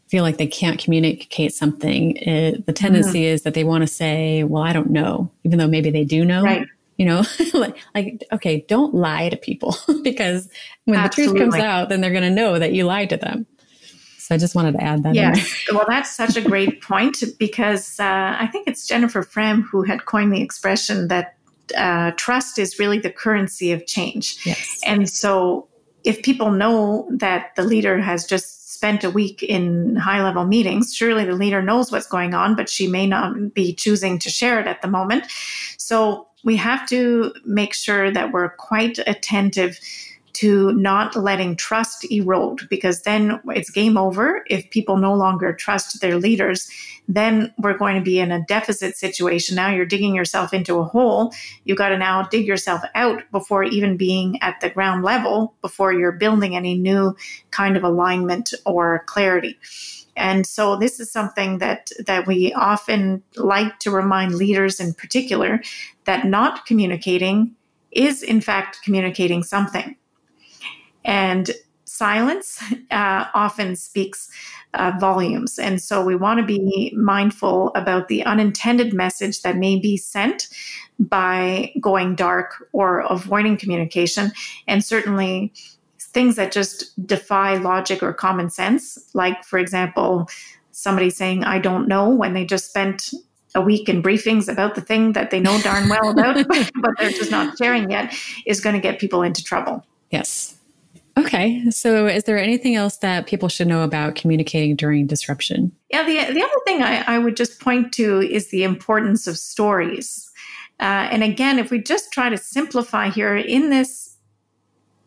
feel 0.09 0.23
like 0.23 0.37
they 0.37 0.47
can't 0.47 0.79
communicate 0.79 1.53
something, 1.53 2.17
it, 2.17 2.65
the 2.65 2.73
tendency 2.73 3.21
mm-hmm. 3.21 3.33
is 3.33 3.43
that 3.43 3.53
they 3.53 3.63
want 3.63 3.83
to 3.83 3.87
say, 3.87 4.43
"Well, 4.43 4.61
I 4.61 4.73
don't 4.73 4.89
know," 4.89 5.31
even 5.45 5.59
though 5.59 5.67
maybe 5.67 5.91
they 5.91 6.03
do 6.03 6.25
know. 6.25 6.43
Right 6.43 6.67
you 6.97 7.05
know 7.05 7.23
like, 7.53 7.77
like 7.95 8.23
okay 8.31 8.65
don't 8.67 8.93
lie 8.93 9.29
to 9.29 9.37
people 9.37 9.75
because 10.03 10.49
when 10.85 10.97
Absolutely. 10.97 11.33
the 11.33 11.39
truth 11.39 11.51
comes 11.51 11.63
out 11.63 11.89
then 11.89 12.01
they're 12.01 12.11
going 12.11 12.23
to 12.23 12.29
know 12.29 12.59
that 12.59 12.73
you 12.73 12.85
lied 12.85 13.09
to 13.09 13.17
them 13.17 13.45
so 14.17 14.35
i 14.35 14.37
just 14.37 14.55
wanted 14.55 14.73
to 14.73 14.83
add 14.83 15.03
that 15.03 15.15
yes 15.15 15.65
well 15.71 15.85
that's 15.87 16.11
such 16.15 16.37
a 16.37 16.41
great 16.41 16.81
point 16.81 17.23
because 17.39 17.99
uh, 17.99 18.35
i 18.39 18.47
think 18.47 18.67
it's 18.67 18.87
jennifer 18.87 19.23
Frahm 19.23 19.63
who 19.63 19.83
had 19.83 20.05
coined 20.05 20.33
the 20.33 20.41
expression 20.41 21.07
that 21.07 21.35
uh, 21.77 22.11
trust 22.17 22.59
is 22.59 22.77
really 22.77 22.99
the 22.99 23.09
currency 23.09 23.71
of 23.71 23.85
change 23.85 24.45
yes. 24.45 24.81
and 24.85 25.09
so 25.09 25.67
if 26.03 26.21
people 26.21 26.51
know 26.51 27.07
that 27.09 27.55
the 27.55 27.63
leader 27.63 27.99
has 27.99 28.25
just 28.25 28.63
spent 28.73 29.03
a 29.05 29.09
week 29.09 29.41
in 29.41 29.95
high 29.95 30.21
level 30.21 30.43
meetings, 30.43 30.93
surely 30.93 31.23
the 31.23 31.35
leader 31.35 31.61
knows 31.61 31.89
what's 31.89 32.07
going 32.07 32.33
on, 32.33 32.53
but 32.55 32.69
she 32.69 32.85
may 32.85 33.07
not 33.07 33.53
be 33.53 33.73
choosing 33.73 34.19
to 34.19 34.29
share 34.29 34.59
it 34.59 34.67
at 34.67 34.81
the 34.81 34.89
moment. 34.89 35.23
So 35.77 36.27
we 36.43 36.55
have 36.57 36.87
to 36.89 37.33
make 37.45 37.73
sure 37.73 38.11
that 38.11 38.31
we're 38.31 38.49
quite 38.49 38.99
attentive 39.07 39.79
to 40.33 40.73
not 40.73 41.15
letting 41.15 41.55
trust 41.55 42.11
erode 42.11 42.67
because 42.69 43.03
then 43.03 43.39
it's 43.49 43.69
game 43.69 43.97
over. 43.97 44.43
If 44.49 44.69
people 44.71 44.97
no 44.97 45.13
longer 45.13 45.53
trust 45.53 46.01
their 46.01 46.17
leaders, 46.17 46.69
then 47.07 47.53
we're 47.59 47.77
going 47.77 47.95
to 47.95 48.01
be 48.01 48.19
in 48.19 48.31
a 48.31 48.43
deficit 48.45 48.97
situation. 48.97 49.55
Now 49.55 49.69
you're 49.69 49.85
digging 49.85 50.15
yourself 50.15 50.53
into 50.53 50.79
a 50.79 50.85
hole. 50.85 51.33
You've 51.65 51.77
got 51.77 51.89
to 51.89 51.97
now 51.97 52.23
dig 52.23 52.47
yourself 52.47 52.81
out 52.95 53.21
before 53.31 53.63
even 53.63 53.95
being 53.95 54.41
at 54.41 54.59
the 54.59 54.71
ground 54.71 55.03
level, 55.03 55.53
before 55.61 55.93
you're 55.93 56.11
building 56.11 56.55
any 56.55 56.75
new 56.75 57.15
kind 57.51 57.77
of 57.77 57.83
alignment 57.83 58.53
or 58.65 59.03
clarity. 59.05 59.59
And 60.15 60.45
so 60.45 60.75
this 60.75 60.99
is 60.99 61.11
something 61.11 61.57
that 61.57 61.89
that 62.05 62.27
we 62.27 62.53
often 62.53 63.23
like 63.35 63.79
to 63.79 63.91
remind 63.91 64.35
leaders 64.35 64.79
in 64.79 64.93
particular 64.93 65.61
that 66.05 66.25
not 66.25 66.65
communicating 66.65 67.55
is 67.91 68.23
in 68.23 68.41
fact 68.41 68.79
communicating 68.83 69.43
something. 69.43 69.95
And 71.05 71.51
silence 71.85 72.61
uh, 72.91 73.25
often 73.33 73.75
speaks 73.75 74.29
uh, 74.73 74.91
volumes. 74.99 75.59
And 75.59 75.81
so 75.81 76.03
we 76.03 76.15
want 76.15 76.39
to 76.39 76.45
be 76.45 76.91
mindful 76.95 77.71
about 77.75 78.07
the 78.07 78.23
unintended 78.25 78.93
message 78.93 79.41
that 79.43 79.57
may 79.57 79.79
be 79.79 79.97
sent 79.97 80.47
by 80.99 81.71
going 81.79 82.15
dark 82.15 82.67
or 82.71 83.01
avoiding 83.01 83.57
communication. 83.57 84.31
And 84.67 84.83
certainly 84.83 85.53
things 86.13 86.35
that 86.35 86.51
just 86.51 87.05
defy 87.05 87.57
logic 87.57 88.03
or 88.03 88.13
common 88.13 88.49
sense, 88.49 88.97
like, 89.13 89.43
for 89.43 89.59
example, 89.59 90.29
somebody 90.71 91.09
saying, 91.09 91.43
I 91.43 91.59
don't 91.59 91.87
know, 91.87 92.09
when 92.09 92.33
they 92.33 92.45
just 92.45 92.69
spent 92.69 93.11
a 93.55 93.61
week 93.61 93.87
in 93.87 94.01
briefings 94.01 94.51
about 94.51 94.75
the 94.75 94.81
thing 94.81 95.13
that 95.13 95.31
they 95.31 95.39
know 95.39 95.59
darn 95.61 95.89
well 95.89 96.09
about, 96.09 96.35
but 96.47 96.91
they're 96.97 97.11
just 97.11 97.31
not 97.31 97.57
sharing 97.57 97.89
yet, 97.89 98.15
is 98.45 98.61
going 98.61 98.75
to 98.75 98.81
get 98.81 98.99
people 98.99 99.21
into 99.21 99.43
trouble. 99.43 99.85
Yes. 100.09 100.55
Okay. 101.17 101.69
So, 101.69 102.07
is 102.07 102.23
there 102.23 102.39
anything 102.39 102.75
else 102.75 102.97
that 102.97 103.27
people 103.27 103.47
should 103.47 103.67
know 103.67 103.83
about 103.83 104.15
communicating 104.15 104.75
during 104.75 105.05
disruption? 105.05 105.71
Yeah. 105.91 106.03
The, 106.03 106.33
the 106.33 106.41
other 106.41 106.59
thing 106.65 106.81
I, 106.81 107.03
I 107.05 107.19
would 107.19 107.37
just 107.37 107.59
point 107.59 107.91
to 107.93 108.21
is 108.21 108.49
the 108.49 108.63
importance 108.63 109.27
of 109.27 109.37
stories. 109.37 110.31
Uh, 110.79 111.07
and 111.11 111.23
again, 111.23 111.59
if 111.59 111.69
we 111.69 111.79
just 111.79 112.11
try 112.11 112.29
to 112.29 112.37
simplify 112.37 113.09
here 113.09 113.35
in 113.37 113.69
this 113.69 114.12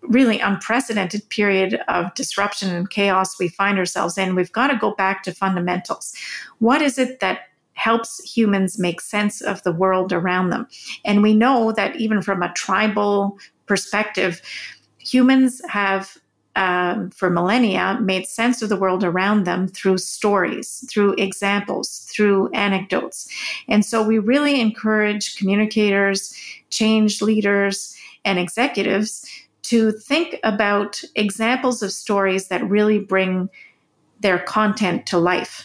really 0.08 0.40
unprecedented 0.40 1.28
period 1.30 1.80
of 1.88 2.14
disruption 2.14 2.74
and 2.74 2.90
chaos 2.90 3.38
we 3.38 3.48
find 3.48 3.78
ourselves 3.78 4.18
in, 4.18 4.34
we've 4.34 4.52
got 4.52 4.68
to 4.68 4.76
go 4.76 4.94
back 4.94 5.22
to 5.24 5.32
fundamentals. 5.32 6.14
What 6.58 6.82
is 6.82 6.98
it 6.98 7.20
that 7.20 7.40
helps 7.74 8.18
humans 8.24 8.78
make 8.78 9.00
sense 9.00 9.40
of 9.40 9.62
the 9.62 9.72
world 9.72 10.12
around 10.12 10.50
them? 10.50 10.66
And 11.04 11.22
we 11.22 11.34
know 11.34 11.72
that 11.72 11.96
even 11.96 12.22
from 12.22 12.42
a 12.42 12.52
tribal 12.54 13.38
perspective, 13.66 14.40
humans 14.98 15.60
have 15.68 16.16
um, 16.56 17.10
for 17.10 17.28
millennia 17.28 17.98
made 18.00 18.26
sense 18.26 18.62
of 18.62 18.70
the 18.70 18.76
world 18.76 19.04
around 19.04 19.44
them 19.44 19.68
through 19.68 19.98
stories, 19.98 20.82
through 20.90 21.12
examples, 21.18 22.10
through 22.10 22.48
anecdotes. 22.52 23.28
And 23.68 23.84
so 23.84 24.02
we 24.02 24.18
really 24.18 24.58
encourage 24.58 25.36
communicators, 25.36 26.34
change 26.70 27.20
leaders, 27.20 27.94
and 28.24 28.38
executives 28.38 29.24
to 29.66 29.92
think 29.92 30.38
about 30.44 31.00
examples 31.14 31.82
of 31.82 31.92
stories 31.92 32.48
that 32.48 32.68
really 32.68 32.98
bring 32.98 33.48
their 34.20 34.38
content 34.38 35.06
to 35.06 35.18
life. 35.18 35.64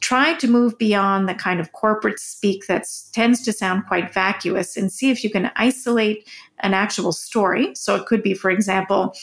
Try 0.00 0.34
to 0.34 0.48
move 0.48 0.78
beyond 0.78 1.28
the 1.28 1.34
kind 1.34 1.60
of 1.60 1.72
corporate 1.72 2.18
speak 2.18 2.66
that 2.66 2.86
tends 3.12 3.42
to 3.44 3.52
sound 3.52 3.86
quite 3.86 4.12
vacuous 4.12 4.76
and 4.76 4.92
see 4.92 5.10
if 5.10 5.22
you 5.24 5.30
can 5.30 5.50
isolate 5.56 6.28
an 6.60 6.74
actual 6.74 7.12
story. 7.12 7.74
So 7.74 7.94
it 7.94 8.06
could 8.06 8.22
be, 8.22 8.34
for 8.34 8.50
example, 8.50 9.14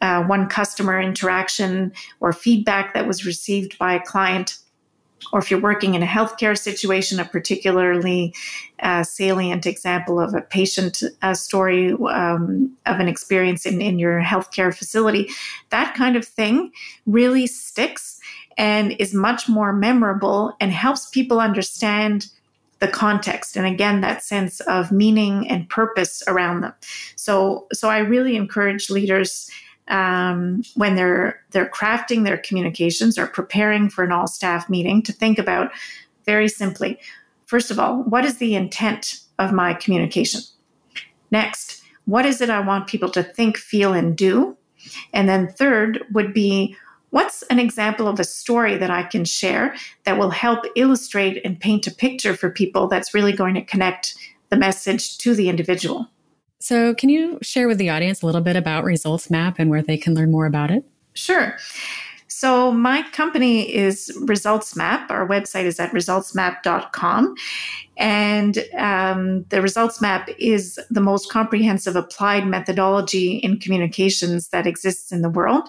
uh, 0.00 0.22
one 0.24 0.48
customer 0.48 1.00
interaction 1.00 1.92
or 2.20 2.32
feedback 2.32 2.94
that 2.94 3.06
was 3.06 3.26
received 3.26 3.78
by 3.78 3.94
a 3.94 4.00
client 4.00 4.58
or 5.32 5.38
if 5.38 5.50
you're 5.50 5.60
working 5.60 5.94
in 5.94 6.02
a 6.02 6.06
healthcare 6.06 6.56
situation, 6.56 7.18
a 7.18 7.24
particularly 7.24 8.34
uh, 8.80 9.02
salient 9.02 9.66
example 9.66 10.20
of 10.20 10.34
a 10.34 10.40
patient 10.40 11.02
uh, 11.22 11.34
story 11.34 11.92
um, 12.10 12.76
of 12.86 13.00
an 13.00 13.08
experience 13.08 13.66
in, 13.66 13.80
in 13.80 13.98
your 13.98 14.22
healthcare 14.22 14.74
facility, 14.74 15.28
that 15.70 15.94
kind 15.94 16.16
of 16.16 16.24
thing 16.24 16.70
really 17.06 17.46
sticks 17.46 18.20
and 18.58 18.92
is 18.98 19.12
much 19.12 19.48
more 19.48 19.72
memorable 19.72 20.54
and 20.60 20.72
helps 20.72 21.08
people 21.10 21.40
understand 21.40 22.28
the 22.78 22.88
context. 22.88 23.56
And 23.56 23.66
again 23.66 24.02
that 24.02 24.22
sense 24.22 24.60
of 24.60 24.92
meaning 24.92 25.48
and 25.48 25.68
purpose 25.68 26.22
around 26.28 26.60
them. 26.60 26.74
So 27.16 27.66
so 27.72 27.88
i 27.88 27.98
really 27.98 28.36
encourage 28.36 28.90
leaders 28.90 29.50
um, 29.88 30.62
when 30.74 30.94
they're 30.94 31.40
they're 31.50 31.68
crafting 31.68 32.24
their 32.24 32.38
communications 32.38 33.18
or 33.18 33.26
preparing 33.26 33.88
for 33.88 34.04
an 34.04 34.12
all 34.12 34.26
staff 34.26 34.68
meeting 34.68 35.02
to 35.02 35.12
think 35.12 35.38
about 35.38 35.70
very 36.24 36.48
simply 36.48 36.98
first 37.44 37.70
of 37.70 37.78
all 37.78 38.02
what 38.02 38.24
is 38.24 38.38
the 38.38 38.54
intent 38.54 39.20
of 39.38 39.52
my 39.52 39.74
communication? 39.74 40.40
Next 41.30 41.82
what 42.06 42.24
is 42.24 42.40
it 42.40 42.50
i 42.50 42.60
want 42.60 42.86
people 42.86 43.10
to 43.10 43.22
think 43.22 43.56
feel 43.56 43.92
and 43.92 44.16
do? 44.16 44.56
And 45.12 45.28
then 45.28 45.48
third 45.48 46.04
would 46.12 46.32
be 46.32 46.76
what's 47.10 47.42
an 47.44 47.58
example 47.58 48.08
of 48.08 48.18
a 48.18 48.24
story 48.24 48.76
that 48.76 48.90
i 48.90 49.02
can 49.02 49.24
share 49.24 49.74
that 50.04 50.18
will 50.18 50.30
help 50.30 50.64
illustrate 50.76 51.40
and 51.44 51.60
paint 51.60 51.86
a 51.86 51.90
picture 51.90 52.34
for 52.34 52.50
people 52.50 52.88
that's 52.88 53.14
really 53.14 53.32
going 53.32 53.54
to 53.54 53.64
connect 53.64 54.16
the 54.50 54.56
message 54.56 55.18
to 55.18 55.34
the 55.34 55.48
individual 55.48 56.08
so, 56.58 56.94
can 56.94 57.08
you 57.08 57.38
share 57.42 57.68
with 57.68 57.78
the 57.78 57.90
audience 57.90 58.22
a 58.22 58.26
little 58.26 58.40
bit 58.40 58.56
about 58.56 58.84
Results 58.84 59.30
Map 59.30 59.58
and 59.58 59.70
where 59.70 59.82
they 59.82 59.96
can 59.96 60.14
learn 60.14 60.30
more 60.30 60.46
about 60.46 60.70
it? 60.70 60.84
Sure. 61.14 61.56
So, 62.28 62.70
my 62.72 63.02
company 63.12 63.74
is 63.74 64.14
Results 64.22 64.76
Map. 64.76 65.10
Our 65.10 65.26
website 65.26 65.64
is 65.64 65.80
at 65.80 65.92
resultsmap.com. 65.92 67.34
And 67.98 68.58
um, 68.76 69.44
the 69.48 69.62
Results 69.62 70.02
Map 70.02 70.28
is 70.38 70.78
the 70.90 71.00
most 71.00 71.30
comprehensive 71.30 71.96
applied 71.96 72.46
methodology 72.46 73.36
in 73.36 73.58
communications 73.58 74.48
that 74.48 74.66
exists 74.66 75.12
in 75.12 75.22
the 75.22 75.30
world. 75.30 75.68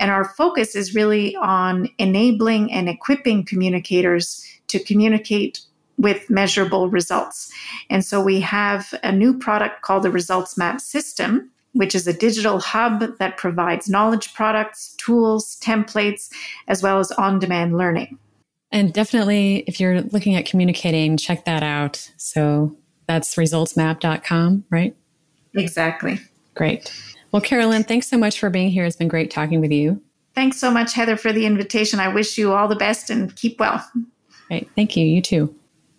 And 0.00 0.10
our 0.10 0.24
focus 0.24 0.74
is 0.74 0.94
really 0.94 1.36
on 1.36 1.88
enabling 1.98 2.72
and 2.72 2.88
equipping 2.88 3.44
communicators 3.44 4.44
to 4.68 4.82
communicate 4.82 5.60
with 5.98 6.30
measurable 6.30 6.88
results. 6.88 7.52
And 7.90 8.04
so 8.04 8.22
we 8.22 8.40
have 8.40 8.94
a 9.02 9.12
new 9.12 9.36
product 9.36 9.82
called 9.82 10.04
the 10.04 10.10
Results 10.10 10.56
Map 10.56 10.80
System, 10.80 11.50
which 11.72 11.94
is 11.94 12.06
a 12.06 12.12
digital 12.12 12.60
hub 12.60 13.18
that 13.18 13.36
provides 13.36 13.88
knowledge 13.88 14.32
products, 14.34 14.94
tools, 14.96 15.58
templates, 15.60 16.32
as 16.68 16.82
well 16.82 16.98
as 16.98 17.10
on 17.12 17.38
demand 17.38 17.76
learning. 17.76 18.18
And 18.70 18.92
definitely, 18.92 19.64
if 19.66 19.80
you're 19.80 20.02
looking 20.02 20.34
at 20.34 20.46
communicating, 20.46 21.16
check 21.16 21.44
that 21.46 21.62
out. 21.62 22.10
So 22.16 22.76
that's 23.06 23.34
resultsmap.com, 23.34 24.64
right? 24.70 24.94
Exactly. 25.54 26.20
Great. 26.54 26.92
Well, 27.32 27.42
Carolyn, 27.42 27.84
thanks 27.84 28.08
so 28.08 28.18
much 28.18 28.38
for 28.38 28.50
being 28.50 28.70
here. 28.70 28.84
It's 28.84 28.96
been 28.96 29.08
great 29.08 29.30
talking 29.30 29.60
with 29.60 29.72
you. 29.72 30.00
Thanks 30.34 30.58
so 30.58 30.70
much, 30.70 30.94
Heather, 30.94 31.16
for 31.16 31.32
the 31.32 31.46
invitation. 31.46 31.98
I 31.98 32.08
wish 32.08 32.38
you 32.38 32.52
all 32.52 32.68
the 32.68 32.76
best 32.76 33.10
and 33.10 33.34
keep 33.34 33.58
well. 33.58 33.84
Great. 34.48 34.70
Thank 34.76 34.96
you. 34.96 35.04
You 35.04 35.20
too. 35.20 35.54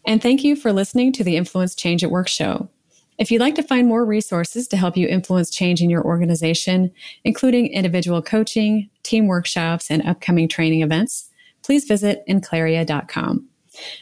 And 0.06 0.22
thank 0.22 0.44
you 0.44 0.56
for 0.56 0.74
listening 0.74 1.12
to 1.14 1.24
the 1.24 1.36
Influence 1.36 1.76
Change 1.76 2.04
at 2.04 2.12
Work 2.12 2.28
show. 2.28 2.70
If 3.18 3.32
you'd 3.32 3.42
like 3.42 3.56
to 3.56 3.64
find 3.64 3.88
more 3.88 4.06
resources 4.06 4.68
to 4.70 4.78
help 4.78 4.96
you 4.96 5.06
influence 5.06 5.50
change 5.50 5.82
in 5.82 5.90
your 5.90 6.04
organization, 6.06 6.92
including 7.26 7.68
individual 7.68 8.22
coaching, 8.22 8.90
team 9.04 9.28
workshops, 9.28 9.92
and 9.92 10.02
upcoming 10.08 10.48
training 10.48 10.82
events, 10.82 11.30
please 11.62 11.84
visit 11.84 12.24
enclaria.com. 12.30 13.46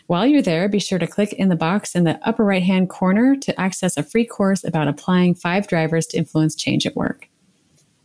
While 0.06 0.28
you're 0.28 0.44
there, 0.44 0.70
be 0.70 0.80
sure 0.80 1.00
to 1.00 1.08
click 1.08 1.34
in 1.34 1.50
the 1.50 1.56
box 1.56 1.96
in 1.96 2.04
the 2.04 2.20
upper 2.28 2.46
right 2.46 2.64
hand 2.64 2.90
corner 2.90 3.36
to 3.36 3.60
access 3.60 3.98
a 3.98 4.04
free 4.04 4.26
course 4.26 4.64
about 4.64 4.88
applying 4.88 5.34
five 5.34 5.68
drivers 5.68 6.06
to 6.08 6.18
influence 6.18 6.56
change 6.56 6.86
at 6.86 6.96
work. 6.96 7.28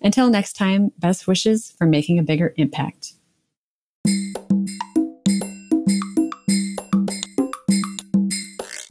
Until 0.00 0.30
next 0.30 0.54
time, 0.54 0.92
best 0.98 1.26
wishes 1.26 1.74
for 1.78 1.86
making 1.86 2.18
a 2.18 2.24
bigger 2.24 2.54
impact. 2.56 3.12